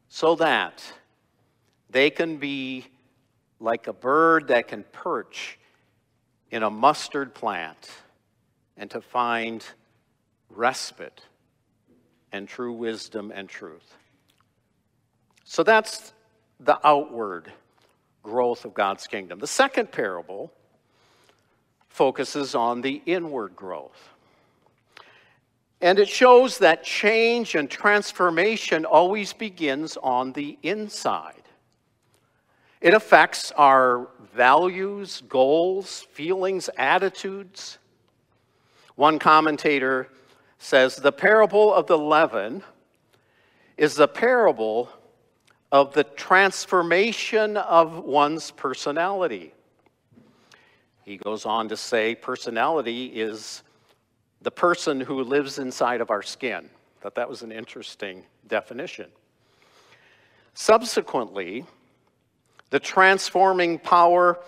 so 0.09 0.33
that 0.37 0.83
they 1.91 2.09
can 2.09 2.37
be 2.37 2.87
like 3.59 3.85
a 3.85 3.93
bird 3.93 4.47
that 4.47 4.69
can 4.69 4.83
perch 4.91 5.59
in 6.53 6.61
a 6.61 6.69
mustard 6.69 7.33
plant 7.33 7.89
and 8.77 8.91
to 8.91 9.01
find 9.01 9.65
respite 10.51 11.21
and 12.31 12.47
true 12.47 12.73
wisdom 12.73 13.31
and 13.33 13.49
truth. 13.49 13.97
So 15.45 15.63
that's 15.63 16.13
the 16.59 16.79
outward 16.87 17.51
growth 18.21 18.65
of 18.65 18.75
God's 18.75 19.07
kingdom. 19.07 19.39
The 19.39 19.47
second 19.47 19.91
parable 19.91 20.53
focuses 21.89 22.53
on 22.53 22.81
the 22.81 23.01
inward 23.07 23.55
growth. 23.55 24.09
And 25.81 25.97
it 25.97 26.07
shows 26.07 26.59
that 26.59 26.83
change 26.83 27.55
and 27.55 27.67
transformation 27.67 28.85
always 28.85 29.33
begins 29.33 29.97
on 30.03 30.33
the 30.33 30.59
inside. 30.61 31.42
It 32.83 32.93
affects 32.93 33.53
our 33.53 34.09
values, 34.35 35.23
goals, 35.29 36.01
feelings, 36.11 36.69
attitudes. 36.75 37.77
One 38.95 39.19
commentator 39.19 40.09
says 40.57 40.97
the 40.97 41.13
parable 41.13 41.73
of 41.73 41.87
the 41.87 41.97
leaven 41.97 42.61
is 43.77 43.95
the 43.95 44.09
parable 44.09 44.89
of 45.71 45.93
the 45.93 46.03
transformation 46.03 47.55
of 47.55 48.03
one's 48.03 48.51
personality. 48.51 49.53
He 51.05 51.15
goes 51.15 51.45
on 51.45 51.69
to 51.69 51.77
say 51.77 52.15
personality 52.15 53.05
is 53.05 53.63
the 54.41 54.51
person 54.51 54.99
who 54.99 55.23
lives 55.23 55.57
inside 55.57 56.01
of 56.01 56.11
our 56.11 56.21
skin. 56.21 56.69
Thought 56.99 57.15
that 57.15 57.29
was 57.29 57.43
an 57.43 57.53
interesting 57.53 58.25
definition. 58.49 59.09
Subsequently, 60.53 61.65
the 62.73 62.79
transforming 62.79 63.77
power 63.77 64.39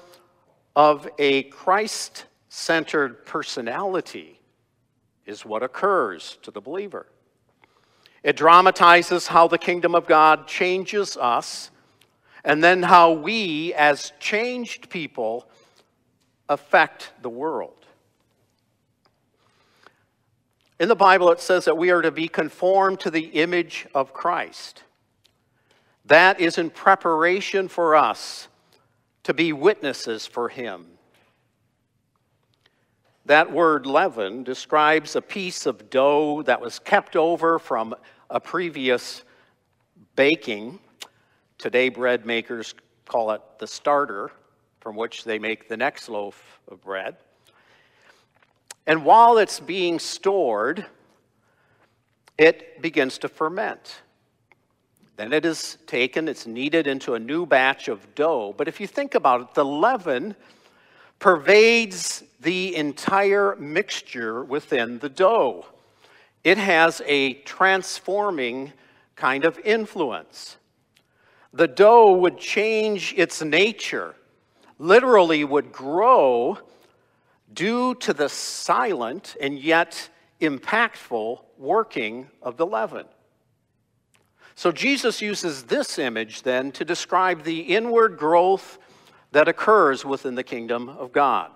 of 0.75 1.08
a 1.20 1.44
Christ 1.44 2.25
centered 2.50 3.24
personality 3.24 4.39
is 5.27 5.46
what 5.46 5.62
occurs 5.62 6.39
to 6.41 6.50
the 6.50 6.60
believer. 6.60 7.05
It 8.24 8.36
dramatizes 8.36 9.27
how 9.27 9.48
the 9.48 9.60
kingdom 9.60 9.94
of 9.94 10.08
God 10.08 10.48
changes 10.48 11.17
us, 11.17 11.70
and 12.44 12.64
then 12.64 12.81
how 12.81 13.11
we, 13.11 13.75
as 13.75 14.11
changed 14.20 14.90
people, 14.90 15.48
affect 16.50 17.11
the 17.22 17.29
world. 17.29 17.85
In 20.79 20.90
the 20.90 20.96
Bible, 20.96 21.29
it 21.29 21.42
says 21.42 21.66
that 21.66 21.77
we 21.77 21.92
are 21.92 22.01
to 22.01 22.09
be 22.09 22.27
conformed 22.27 23.01
to 23.01 23.11
the 23.11 23.25
image 23.25 23.85
of 23.94 24.14
Christ. 24.14 24.81
That 26.07 26.39
is 26.39 26.57
in 26.57 26.70
preparation 26.70 27.68
for 27.68 27.96
us 27.96 28.48
to 29.24 29.33
be 29.33 29.53
witnesses 29.53 30.27
for 30.27 30.50
Him. 30.50 30.85
That 33.25 33.51
word 33.51 33.87
leaven 33.87 34.44
describes 34.44 35.15
a 35.15 35.22
piece 35.22 35.65
of 35.65 35.89
dough 35.89 36.44
that 36.44 36.61
was 36.61 36.77
kept 36.77 37.15
over 37.15 37.57
from 37.57 37.96
a 38.29 38.39
previous 38.39 39.24
baking. 40.15 40.79
Today, 41.57 41.89
bread 41.89 42.25
makers 42.25 42.75
call 43.07 43.31
it 43.31 43.41
the 43.57 43.65
starter, 43.65 44.31
from 44.79 44.96
which 44.96 45.24
they 45.24 45.39
make 45.39 45.68
the 45.68 45.77
next 45.77 46.07
loaf 46.07 46.59
of 46.68 46.83
bread. 46.83 47.15
And 48.85 49.03
while 49.03 49.39
it's 49.39 49.59
being 49.59 49.98
stored, 49.98 50.85
it 52.37 52.79
begins 52.79 53.18
to 53.20 53.27
ferment. 53.27 54.01
Then 55.18 55.32
it 55.32 55.46
is 55.46 55.78
taken, 55.88 56.28
it's 56.28 56.46
kneaded 56.46 56.88
into 56.88 57.14
a 57.14 57.20
new 57.20 57.46
batch 57.46 57.88
of 57.88 58.16
dough. 58.16 58.54
But 58.58 58.68
if 58.68 58.80
you 58.80 58.88
think 58.88 59.16
about 59.16 59.42
it, 59.42 59.54
the 59.54 59.66
leaven 59.66 60.36
pervades 61.20 62.24
the 62.42 62.75
entire 62.75 63.56
mixture 63.56 64.44
within 64.44 65.00
the 65.00 65.10
dough 65.10 65.66
it 66.46 66.60
has 66.60 67.01
a 67.08 67.34
transforming 67.34 68.72
kind 69.16 69.46
of 69.46 69.58
influence. 69.60 70.58
The 71.51 71.68
dough 71.68 72.14
would 72.18 72.38
change 72.38 73.16
its 73.18 73.42
nature, 73.42 74.14
literally, 74.78 75.44
would 75.44 75.72
grow 75.72 76.60
due 77.51 77.96
to 77.96 78.14
the 78.14 78.30
silent 78.30 79.36
and 79.42 79.58
yet 79.58 80.10
impactful 80.40 81.42
working 81.58 82.30
of 82.44 82.58
the 82.58 82.66
leaven. 82.68 83.06
So 84.55 84.72
Jesus 84.72 85.22
uses 85.22 85.63
this 85.63 86.00
image 86.00 86.44
then 86.44 86.72
to 86.74 86.85
describe 86.85 87.44
the 87.44 87.59
inward 87.59 88.18
growth 88.18 88.79
that 89.31 89.50
occurs 89.50 90.05
within 90.05 90.35
the 90.35 90.44
kingdom 90.44 90.87
of 90.87 91.11
God. 91.11 91.51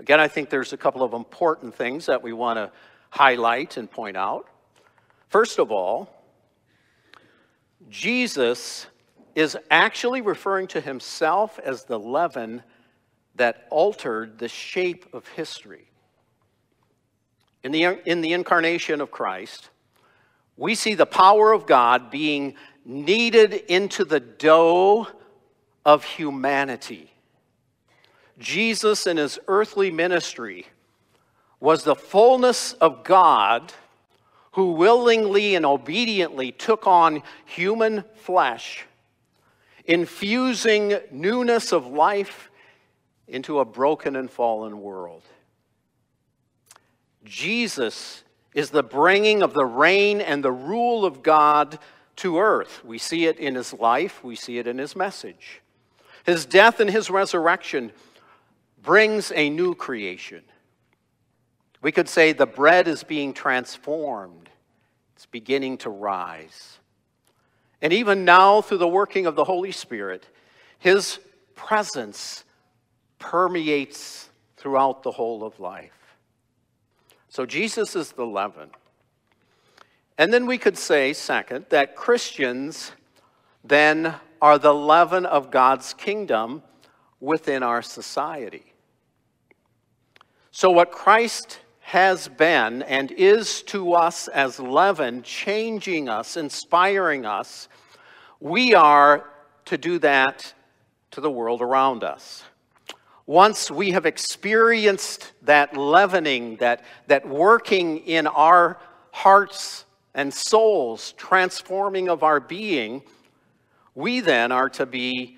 Again, 0.00 0.18
I 0.18 0.26
think 0.28 0.50
there's 0.50 0.72
a 0.72 0.76
couple 0.76 1.02
of 1.04 1.12
important 1.12 1.74
things 1.74 2.06
that 2.06 2.22
we 2.22 2.32
want 2.32 2.58
to 2.58 2.72
highlight 3.10 3.76
and 3.76 3.90
point 3.90 4.16
out. 4.16 4.48
First 5.28 5.60
of 5.60 5.70
all, 5.70 6.12
Jesus 7.88 8.86
is 9.36 9.56
actually 9.70 10.22
referring 10.22 10.66
to 10.68 10.80
himself 10.80 11.58
as 11.60 11.84
the 11.84 11.98
leaven 11.98 12.62
that 13.36 13.66
altered 13.70 14.38
the 14.38 14.48
shape 14.48 15.06
of 15.14 15.28
history. 15.28 15.88
In 17.62 17.70
the, 17.70 18.00
in 18.08 18.22
the 18.22 18.32
incarnation 18.32 19.00
of 19.00 19.10
Christ, 19.10 19.70
we 20.56 20.74
see 20.74 20.94
the 20.94 21.06
power 21.06 21.52
of 21.52 21.66
God 21.66 22.10
being 22.10 22.54
kneaded 22.84 23.52
into 23.52 24.04
the 24.04 24.20
dough 24.20 25.08
of 25.84 26.04
humanity. 26.04 27.10
Jesus, 28.38 29.06
in 29.06 29.16
his 29.16 29.38
earthly 29.48 29.90
ministry, 29.90 30.66
was 31.60 31.84
the 31.84 31.96
fullness 31.96 32.74
of 32.74 33.04
God 33.04 33.72
who 34.52 34.72
willingly 34.72 35.54
and 35.54 35.66
obediently 35.66 36.52
took 36.52 36.86
on 36.86 37.22
human 37.44 38.04
flesh, 38.14 38.86
infusing 39.84 40.98
newness 41.10 41.72
of 41.72 41.86
life 41.86 42.50
into 43.28 43.58
a 43.58 43.64
broken 43.64 44.16
and 44.16 44.30
fallen 44.30 44.80
world. 44.80 45.22
Jesus 47.24 48.22
is 48.56 48.70
the 48.70 48.82
bringing 48.82 49.42
of 49.42 49.52
the 49.52 49.66
reign 49.66 50.20
and 50.20 50.42
the 50.42 50.50
rule 50.50 51.04
of 51.04 51.22
God 51.22 51.78
to 52.16 52.38
earth. 52.38 52.82
We 52.84 52.96
see 52.96 53.26
it 53.26 53.38
in 53.38 53.54
his 53.54 53.74
life, 53.74 54.24
we 54.24 54.34
see 54.34 54.58
it 54.58 54.66
in 54.66 54.78
his 54.78 54.96
message. 54.96 55.60
His 56.24 56.46
death 56.46 56.80
and 56.80 56.90
his 56.90 57.10
resurrection 57.10 57.92
brings 58.82 59.30
a 59.32 59.50
new 59.50 59.74
creation. 59.74 60.42
We 61.82 61.92
could 61.92 62.08
say 62.08 62.32
the 62.32 62.46
bread 62.46 62.88
is 62.88 63.04
being 63.04 63.34
transformed, 63.34 64.48
it's 65.14 65.26
beginning 65.26 65.76
to 65.78 65.90
rise. 65.90 66.78
And 67.82 67.92
even 67.92 68.24
now, 68.24 68.62
through 68.62 68.78
the 68.78 68.88
working 68.88 69.26
of 69.26 69.36
the 69.36 69.44
Holy 69.44 69.72
Spirit, 69.72 70.26
His 70.78 71.20
presence 71.54 72.42
permeates 73.18 74.30
throughout 74.56 75.02
the 75.02 75.10
whole 75.10 75.44
of 75.44 75.60
life. 75.60 75.95
So 77.36 77.44
Jesus 77.44 77.94
is 77.94 78.12
the 78.12 78.24
leaven. 78.24 78.70
And 80.16 80.32
then 80.32 80.46
we 80.46 80.56
could 80.56 80.78
say, 80.78 81.12
second, 81.12 81.66
that 81.68 81.94
Christians 81.94 82.92
then 83.62 84.14
are 84.40 84.56
the 84.58 84.72
leaven 84.72 85.26
of 85.26 85.50
God's 85.50 85.92
kingdom 85.92 86.62
within 87.20 87.62
our 87.62 87.82
society. 87.82 88.72
So, 90.50 90.70
what 90.70 90.90
Christ 90.90 91.60
has 91.80 92.26
been 92.26 92.80
and 92.84 93.12
is 93.12 93.62
to 93.64 93.92
us 93.92 94.28
as 94.28 94.58
leaven, 94.58 95.22
changing 95.22 96.08
us, 96.08 96.38
inspiring 96.38 97.26
us, 97.26 97.68
we 98.40 98.72
are 98.72 99.28
to 99.66 99.76
do 99.76 99.98
that 99.98 100.54
to 101.10 101.20
the 101.20 101.30
world 101.30 101.60
around 101.60 102.02
us. 102.02 102.44
Once 103.26 103.70
we 103.72 103.90
have 103.90 104.06
experienced 104.06 105.32
that 105.42 105.76
leavening, 105.76 106.56
that, 106.56 106.84
that 107.08 107.28
working 107.28 107.98
in 107.98 108.26
our 108.28 108.78
hearts 109.10 109.84
and 110.14 110.32
souls, 110.32 111.12
transforming 111.12 112.08
of 112.08 112.22
our 112.22 112.38
being, 112.38 113.02
we 113.96 114.20
then 114.20 114.52
are 114.52 114.68
to 114.68 114.86
be 114.86 115.36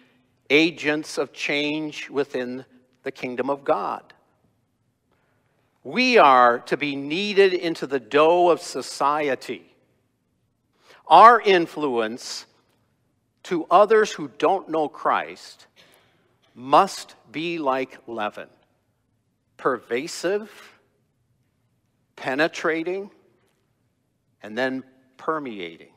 agents 0.51 1.17
of 1.17 1.33
change 1.33 2.11
within 2.11 2.65
the 3.05 3.11
kingdom 3.11 3.49
of 3.49 3.65
God. 3.65 4.13
We 5.83 6.19
are 6.19 6.59
to 6.61 6.77
be 6.77 6.95
kneaded 6.95 7.55
into 7.55 7.87
the 7.87 8.01
dough 8.01 8.51
of 8.51 8.61
society. 8.61 9.75
Our 11.07 11.41
influence 11.41 12.45
to 13.45 13.65
others 13.71 14.13
who 14.13 14.29
don't 14.37 14.69
know 14.69 14.89
Christ 14.89 15.68
must 16.59 17.15
be 17.31 17.57
like 17.59 17.97
leaven 18.09 18.49
pervasive, 19.57 20.51
penetrating, 22.17 23.11
and 24.43 24.59
then 24.59 24.83
permeating. 25.17 25.93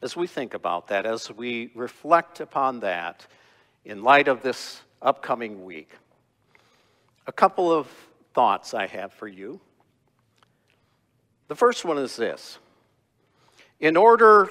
As 0.00 0.16
we 0.16 0.26
think 0.26 0.54
about 0.54 0.88
that, 0.88 1.06
as 1.06 1.30
we 1.30 1.70
reflect 1.74 2.40
upon 2.40 2.80
that 2.80 3.26
in 3.84 4.02
light 4.02 4.28
of 4.28 4.42
this 4.42 4.80
upcoming 5.02 5.64
week, 5.64 5.90
a 7.26 7.32
couple 7.32 7.72
of 7.72 7.88
thoughts 8.32 8.74
I 8.74 8.86
have 8.86 9.12
for 9.12 9.28
you. 9.28 9.60
The 11.48 11.56
first 11.56 11.84
one 11.84 11.98
is 11.98 12.14
this 12.14 12.58
In 13.80 13.96
order 13.96 14.50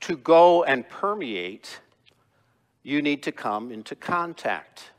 to 0.00 0.16
go 0.18 0.64
and 0.64 0.86
permeate, 0.86 1.80
you 2.84 3.02
need 3.02 3.22
to 3.24 3.32
come 3.32 3.72
into 3.72 3.96
contact. 3.96 4.92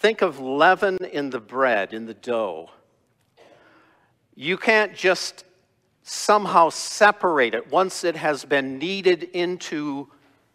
Think 0.00 0.20
of 0.20 0.40
leaven 0.40 0.98
in 1.10 1.30
the 1.30 1.40
bread, 1.40 1.94
in 1.94 2.04
the 2.04 2.14
dough. 2.14 2.70
You 4.34 4.58
can't 4.58 4.94
just 4.94 5.44
somehow 6.02 6.68
separate 6.68 7.54
it 7.54 7.70
once 7.70 8.04
it 8.04 8.16
has 8.16 8.44
been 8.44 8.78
kneaded 8.78 9.22
into 9.22 10.08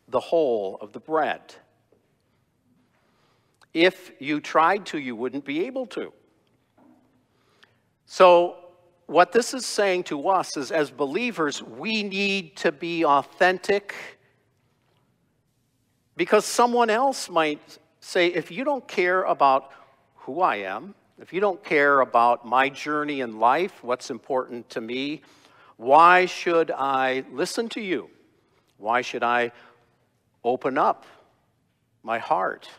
the 0.09 0.19
whole 0.19 0.77
of 0.81 0.91
the 0.91 0.99
bread. 0.99 1.41
If 3.73 4.11
you 4.19 4.41
tried 4.41 4.85
to, 4.87 4.99
you 4.99 5.15
wouldn't 5.15 5.45
be 5.45 5.65
able 5.65 5.85
to. 5.87 6.11
So, 8.05 8.57
what 9.07 9.31
this 9.31 9.53
is 9.53 9.65
saying 9.65 10.03
to 10.03 10.29
us 10.29 10.55
is 10.57 10.71
as 10.71 10.91
believers, 10.91 11.63
we 11.63 12.03
need 12.03 12.55
to 12.57 12.71
be 12.71 13.05
authentic 13.05 13.95
because 16.15 16.45
someone 16.45 16.89
else 16.89 17.29
might 17.29 17.79
say, 17.99 18.27
if 18.27 18.51
you 18.51 18.63
don't 18.63 18.87
care 18.87 19.23
about 19.23 19.71
who 20.15 20.41
I 20.41 20.57
am, 20.57 20.95
if 21.19 21.31
you 21.33 21.39
don't 21.39 21.63
care 21.63 22.01
about 22.01 22.45
my 22.45 22.69
journey 22.69 23.21
in 23.21 23.39
life, 23.39 23.83
what's 23.83 24.09
important 24.09 24.69
to 24.71 24.81
me, 24.81 25.21
why 25.77 26.25
should 26.25 26.71
I 26.71 27.23
listen 27.31 27.69
to 27.69 27.81
you? 27.81 28.09
Why 28.77 29.01
should 29.01 29.23
I 29.23 29.51
open 30.43 30.77
up 30.77 31.05
my 32.03 32.17
heart? 32.17 32.69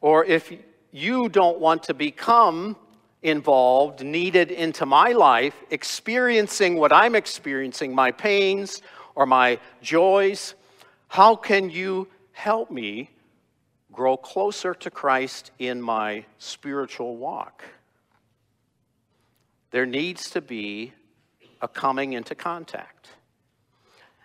Or 0.00 0.24
if 0.24 0.52
you 0.90 1.28
don't 1.28 1.60
want 1.60 1.84
to 1.84 1.94
become 1.94 2.76
involved, 3.22 4.02
kneaded 4.04 4.50
into 4.50 4.86
my 4.86 5.12
life, 5.12 5.54
experiencing 5.70 6.76
what 6.76 6.92
I'm 6.92 7.14
experiencing, 7.14 7.94
my 7.94 8.10
pains 8.10 8.82
or 9.14 9.26
my 9.26 9.58
joys, 9.82 10.54
how 11.10 11.34
can 11.34 11.70
you 11.70 12.06
help 12.30 12.70
me 12.70 13.10
grow 13.90 14.16
closer 14.16 14.74
to 14.74 14.90
Christ 14.92 15.50
in 15.58 15.82
my 15.82 16.24
spiritual 16.38 17.16
walk? 17.16 17.64
There 19.72 19.86
needs 19.86 20.30
to 20.30 20.40
be 20.40 20.92
a 21.60 21.66
coming 21.66 22.12
into 22.12 22.36
contact. 22.36 23.08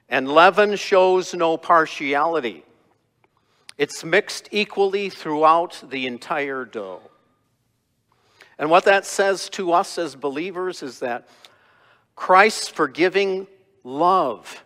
And 0.10 0.32
leaven 0.32 0.76
shows 0.76 1.34
no 1.34 1.58
partiality. 1.58 2.64
It's 3.80 4.06
mixed 4.06 4.50
equally 4.52 5.10
throughout 5.10 5.84
the 5.90 6.06
entire 6.06 6.66
dough. 6.66 7.02
And 8.60 8.70
what 8.70 8.86
that 8.86 9.08
says 9.08 9.50
to 9.50 9.74
us 9.74 9.98
as 9.98 10.16
believers 10.16 10.84
is 10.84 11.00
that 11.00 11.28
Christ's 12.16 12.68
forgiving 12.68 13.48
love 13.84 14.64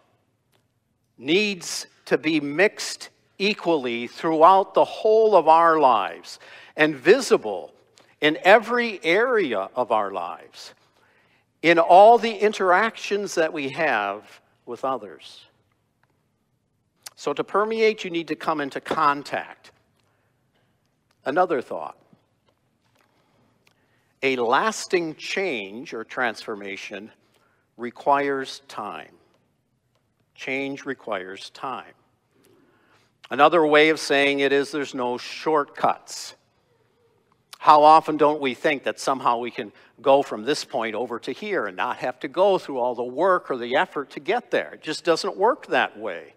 needs 1.17 1.88
to 2.10 2.17
be 2.17 2.39
mixed 2.39 3.10
equally 3.38 4.08
throughout 4.08 4.74
the 4.74 4.84
whole 4.84 5.36
of 5.36 5.48
our 5.48 5.80
lives 5.80 6.39
and 6.76 6.95
visible 6.95 7.72
in 8.19 8.38
every 8.43 9.00
area 9.04 9.69
of 9.76 9.91
our 9.91 10.12
lives, 10.12 10.74
in 11.62 11.78
all 11.78 12.17
the 12.17 12.34
interactions 12.34 13.36
that 13.36 13.54
we 13.54 13.69
have 13.69 14.41
with 14.65 14.84
others. 14.84 15.45
So, 17.15 17.32
to 17.34 17.43
permeate, 17.43 18.04
you 18.04 18.10
need 18.10 18.28
to 18.30 18.36
come 18.36 18.62
into 18.62 18.82
contact. 18.82 19.72
Another 21.26 21.62
thought 21.62 21.95
a 24.24 24.36
lasting 24.36 25.15
change 25.15 25.93
or 25.93 26.04
transformation 26.04 27.12
requires 27.78 28.62
time. 28.67 29.13
Change 30.34 30.86
requires 30.86 31.52
time. 31.52 31.93
Another 33.30 33.65
way 33.65 33.89
of 33.89 34.00
saying 34.00 34.39
it 34.39 34.52
is 34.52 34.72
there's 34.72 34.96
no 34.96 35.18
shortcuts. 35.18 36.36
How 37.60 37.84
often 37.84 38.18
don't 38.18 38.39
we 38.39 38.54
think 38.54 38.84
that 38.84 39.00
somehow 39.00 39.38
we 39.38 39.52
can 39.52 39.72
go 40.02 40.24
from 40.24 40.44
this 40.44 40.63
point 40.63 40.96
over 40.96 41.20
to 41.20 41.32
here 41.32 41.68
and 41.68 41.76
not 41.76 41.98
have 41.98 42.20
to 42.22 42.28
go 42.28 42.58
through 42.58 42.80
all 42.80 42.96
the 42.96 43.04
work 43.04 43.52
or 43.52 43.58
the 43.58 43.76
effort 43.76 44.12
to 44.12 44.20
get 44.20 44.50
there? 44.50 44.76
It 44.76 44.82
just 44.82 45.04
doesn't 45.04 45.36
work 45.36 45.68
that 45.68 46.00
way. 46.00 46.34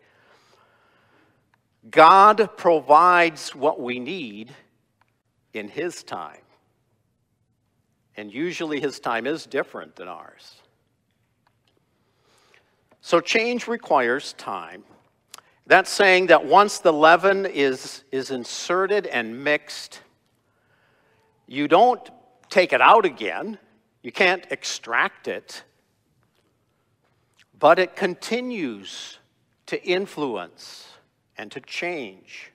God 1.90 2.56
provides 2.56 3.54
what 3.54 3.80
we 3.80 3.98
need 3.98 4.52
in 5.52 5.68
His 5.68 6.02
time. 6.02 6.40
And 8.16 8.32
usually 8.32 8.80
His 8.80 9.00
time 9.00 9.26
is 9.26 9.46
different 9.46 9.96
than 9.96 10.08
ours. 10.08 10.56
So 13.00 13.20
change 13.20 13.66
requires 13.66 14.32
time. 14.34 14.84
That's 15.66 15.90
saying 15.90 16.26
that 16.26 16.44
once 16.44 16.80
the 16.80 16.92
leaven 16.92 17.46
is, 17.46 18.04
is 18.10 18.30
inserted 18.30 19.06
and 19.06 19.44
mixed, 19.44 20.00
you 21.46 21.68
don't 21.68 22.00
take 22.50 22.72
it 22.72 22.80
out 22.80 23.04
again. 23.04 23.58
You 24.02 24.12
can't 24.12 24.44
extract 24.50 25.28
it. 25.28 25.62
But 27.58 27.78
it 27.78 27.94
continues 27.94 29.18
to 29.66 29.82
influence 29.84 30.88
and 31.38 31.50
to 31.52 31.60
change. 31.60 32.52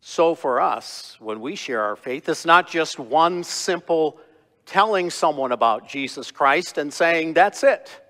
So, 0.00 0.34
for 0.34 0.60
us, 0.60 1.16
when 1.20 1.40
we 1.40 1.54
share 1.54 1.82
our 1.82 1.96
faith, 1.96 2.28
it's 2.28 2.46
not 2.46 2.68
just 2.68 2.98
one 2.98 3.44
simple 3.44 4.18
telling 4.64 5.10
someone 5.10 5.52
about 5.52 5.88
Jesus 5.88 6.30
Christ 6.30 6.78
and 6.78 6.92
saying, 6.92 7.34
that's 7.34 7.62
it. 7.62 8.00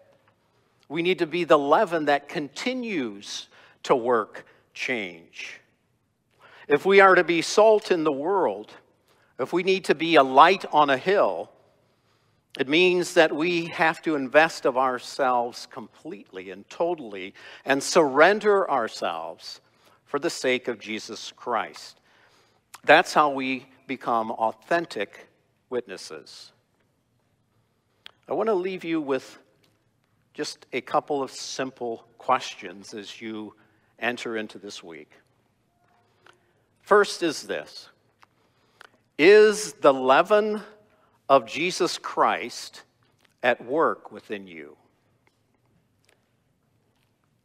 We 0.88 1.02
need 1.02 1.18
to 1.18 1.26
be 1.26 1.44
the 1.44 1.58
leaven 1.58 2.06
that 2.06 2.28
continues 2.28 3.48
to 3.84 3.94
work 3.94 4.46
change. 4.74 5.60
If 6.66 6.84
we 6.84 7.00
are 7.00 7.14
to 7.14 7.24
be 7.24 7.42
salt 7.42 7.90
in 7.90 8.04
the 8.04 8.12
world, 8.12 8.72
if 9.38 9.52
we 9.52 9.62
need 9.62 9.84
to 9.86 9.94
be 9.94 10.16
a 10.16 10.22
light 10.22 10.64
on 10.72 10.90
a 10.90 10.96
hill, 10.96 11.50
it 12.58 12.68
means 12.68 13.14
that 13.14 13.34
we 13.34 13.66
have 13.66 14.02
to 14.02 14.16
invest 14.16 14.66
of 14.66 14.76
ourselves 14.76 15.66
completely 15.70 16.50
and 16.50 16.68
totally 16.68 17.34
and 17.64 17.82
surrender 17.82 18.68
ourselves 18.70 19.60
for 20.04 20.18
the 20.18 20.30
sake 20.30 20.68
of 20.68 20.78
Jesus 20.78 21.32
Christ. 21.36 22.00
That's 22.84 23.12
how 23.12 23.30
we 23.30 23.66
become 23.86 24.30
authentic 24.30 25.28
witnesses. 25.70 26.52
I 28.28 28.32
want 28.32 28.48
to 28.48 28.54
leave 28.54 28.84
you 28.84 29.00
with 29.00 29.38
just 30.38 30.66
a 30.72 30.80
couple 30.80 31.20
of 31.20 31.32
simple 31.32 32.04
questions 32.16 32.94
as 32.94 33.20
you 33.20 33.52
enter 33.98 34.36
into 34.36 34.56
this 34.56 34.84
week. 34.84 35.10
First 36.80 37.24
is 37.24 37.42
this 37.42 37.88
Is 39.18 39.72
the 39.72 39.92
leaven 39.92 40.60
of 41.28 41.44
Jesus 41.44 41.98
Christ 41.98 42.84
at 43.42 43.64
work 43.64 44.12
within 44.12 44.46
you? 44.46 44.76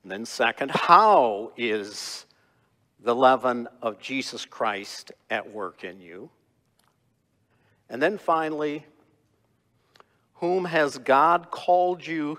And 0.04 0.12
then, 0.12 0.24
second, 0.24 0.70
how 0.70 1.52
is 1.58 2.28
the 3.00 3.16
leaven 3.16 3.68
of 3.82 3.98
Jesus 3.98 4.46
Christ 4.46 5.12
at 5.32 5.52
work 5.52 5.84
in 5.84 6.00
you? 6.00 6.30
And 7.90 8.00
then 8.00 8.20
finally, 8.20 8.86
whom 10.36 10.66
has 10.66 11.00
God 11.00 11.50
called 11.50 12.06
you 12.06 12.38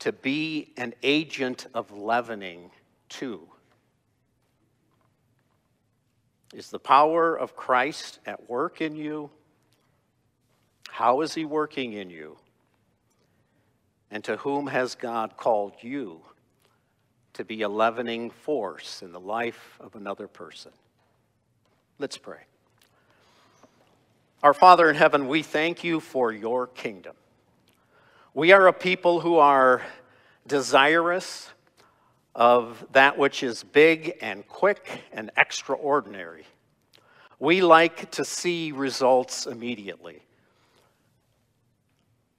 to 0.00 0.12
be 0.12 0.72
an 0.76 0.94
agent 1.02 1.66
of 1.74 1.90
leavening 1.92 2.70
to. 3.10 3.48
Is 6.52 6.70
the 6.70 6.78
power 6.78 7.36
of 7.36 7.56
Christ 7.56 8.20
at 8.26 8.48
work 8.48 8.80
in 8.80 8.94
you? 8.94 9.30
How 10.88 11.22
is 11.22 11.34
he 11.34 11.44
working 11.44 11.94
in 11.94 12.10
you? 12.10 12.36
And 14.10 14.22
to 14.24 14.36
whom 14.36 14.68
has 14.68 14.94
God 14.94 15.36
called 15.36 15.74
you 15.80 16.20
to 17.32 17.44
be 17.44 17.62
a 17.62 17.68
leavening 17.68 18.30
force 18.30 19.02
in 19.02 19.10
the 19.10 19.18
life 19.18 19.76
of 19.80 19.96
another 19.96 20.28
person? 20.28 20.70
Let's 21.98 22.16
pray. 22.16 22.42
Our 24.44 24.54
Father 24.54 24.88
in 24.88 24.94
heaven, 24.94 25.26
we 25.26 25.42
thank 25.42 25.82
you 25.82 25.98
for 25.98 26.30
your 26.30 26.68
kingdom. 26.68 27.16
We 28.34 28.52
are 28.52 28.66
a 28.66 28.72
people 28.72 29.20
who 29.20 29.36
are 29.36 29.82
desirous 30.46 31.50
of 32.34 32.84
that 32.92 33.16
which 33.16 33.42
is 33.42 33.62
big 33.62 34.18
and 34.20 34.46
quick 34.46 35.02
and 35.12 35.30
extraordinary. 35.36 36.44
We 37.38 37.62
like 37.62 38.10
to 38.12 38.24
see 38.24 38.72
results 38.72 39.46
immediately. 39.46 40.20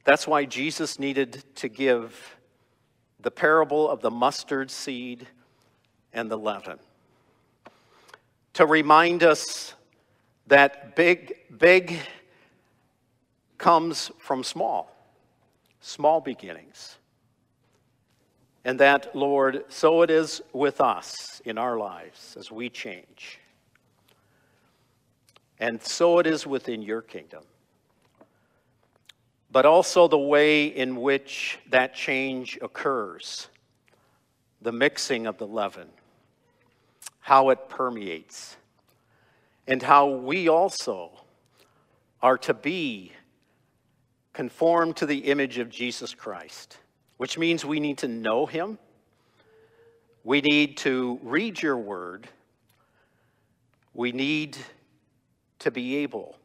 That's 0.04 0.28
why 0.28 0.46
Jesus 0.46 1.00
needed 1.00 1.44
to 1.56 1.70
give 1.70 2.38
the 3.20 3.32
parable 3.32 3.90
of 3.90 4.02
the 4.02 4.12
mustard 4.12 4.70
seed 4.70 5.28
and 6.14 6.30
the 6.30 6.38
leaven 6.38 6.78
to 8.56 8.66
remind 8.66 9.22
us 9.22 9.74
that 10.48 10.96
big, 10.96 11.36
big 11.58 12.00
comes 13.58 14.12
from 14.18 14.46
small, 14.46 14.95
small 15.86 16.20
beginnings. 16.20 16.98
And 18.66 18.80
that, 18.80 19.16
Lord, 19.16 19.66
so 19.70 20.02
it 20.02 20.10
is 20.10 20.42
with 20.52 20.82
us 20.82 21.42
in 21.46 21.60
our 21.60 21.78
lives 21.78 22.36
as 22.40 22.52
we 22.52 22.70
change. 22.70 23.40
And 25.60 25.82
so 25.84 26.18
it 26.18 26.26
is 26.26 26.48
within 26.48 26.82
your 26.82 27.04
kingdom. 27.04 27.44
But 29.52 29.68
also 29.68 30.08
the 30.08 30.18
way 30.18 30.66
in 30.66 31.00
which 31.02 31.60
that 31.70 31.94
change 31.94 32.58
occurs, 32.64 33.48
the 34.62 34.72
mixing 34.72 35.28
of 35.28 35.38
the 35.38 35.48
leaven, 35.48 35.88
how 37.20 37.50
it 37.50 37.70
permeates, 37.70 38.58
and 39.68 39.84
how 39.84 40.08
we 40.08 40.50
also 40.50 41.12
are 42.24 42.40
to 42.40 42.56
be 42.56 43.12
conformed 44.36 44.98
to 44.98 45.08
the 45.08 45.18
image 45.18 45.58
of 45.58 45.70
Jesus 45.70 46.14
Christ 46.14 46.78
which 47.18 47.38
means 47.38 47.64
we 47.64 47.80
need 47.80 47.98
to 48.00 48.08
know 48.08 48.46
Him. 48.46 48.78
We 50.24 50.42
need 50.42 50.78
to 50.78 51.20
read 51.24 51.62
your 51.62 51.78
word. 51.78 52.28
We 53.94 54.12
need 54.12 54.58
to 55.60 55.72
be 55.72 55.98
able 55.98 56.38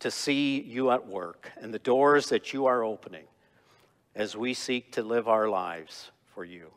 to 0.00 0.10
see 0.10 0.60
you 0.60 0.90
at 0.90 1.06
work 1.06 1.50
and 1.60 1.74
the 1.74 1.78
doors 1.80 2.28
that 2.28 2.52
you 2.52 2.66
are 2.66 2.84
opening 2.84 3.24
as 4.14 4.36
we 4.36 4.54
seek 4.54 4.92
to 4.92 5.02
live 5.02 5.28
our 5.28 5.48
lives 5.48 6.10
for 6.34 6.44
you. 6.44 6.70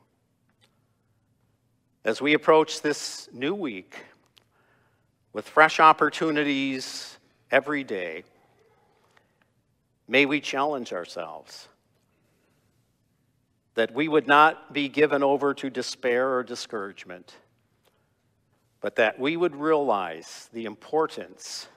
As 2.04 2.20
we 2.20 2.34
approach 2.34 2.82
this 2.82 3.30
new 3.32 3.54
week 3.54 3.96
with 5.34 5.48
fresh 5.48 5.80
opportunities 5.80 7.18
every 7.52 7.84
day, 7.84 8.24
may 10.12 10.26
we 10.26 10.42
challenge 10.42 10.92
ourselves 10.92 11.70
that 13.76 13.94
we 13.94 14.10
would 14.10 14.28
not 14.28 14.74
be 14.74 14.90
given 14.90 15.24
over 15.24 15.54
to 15.54 15.70
despair 15.70 16.34
or 16.34 16.44
discouragement, 16.44 17.34
but 18.82 18.98
that 18.98 19.18
we 19.18 19.38
would 19.38 19.56
realize 19.56 20.50
the 20.52 20.66
importance 20.66 21.70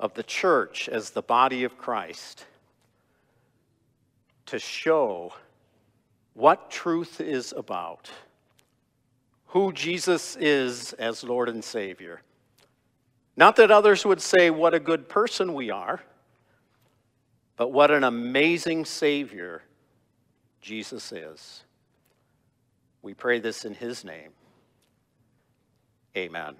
of 0.00 0.14
the 0.14 0.22
church 0.24 0.88
as 0.88 1.10
the 1.10 1.22
body 1.22 1.62
of 1.62 1.78
Christ 1.78 2.44
to 4.46 4.58
show 4.58 5.32
what 6.34 6.72
truth 6.72 7.20
is 7.20 7.54
about, 7.56 8.10
who 9.46 9.72
Jesus 9.72 10.34
is 10.40 10.92
as 10.94 11.22
Lord 11.22 11.48
and 11.48 11.62
Savior. 11.62 12.22
Not 13.36 13.54
that 13.56 13.70
others 13.70 14.04
would 14.04 14.20
say 14.20 14.50
what 14.50 14.74
a 14.74 14.80
good 14.80 15.08
person 15.08 15.54
we 15.54 15.70
are, 15.70 16.02
but 17.56 17.72
what 17.72 17.90
an 17.90 18.04
amazing 18.04 18.84
Savior 18.84 19.62
Jesus 20.60 21.12
is. 21.12 21.64
We 23.02 23.14
pray 23.14 23.38
this 23.38 23.64
in 23.64 23.74
his 23.74 24.04
name. 24.04 24.30
Amen. 26.16 26.56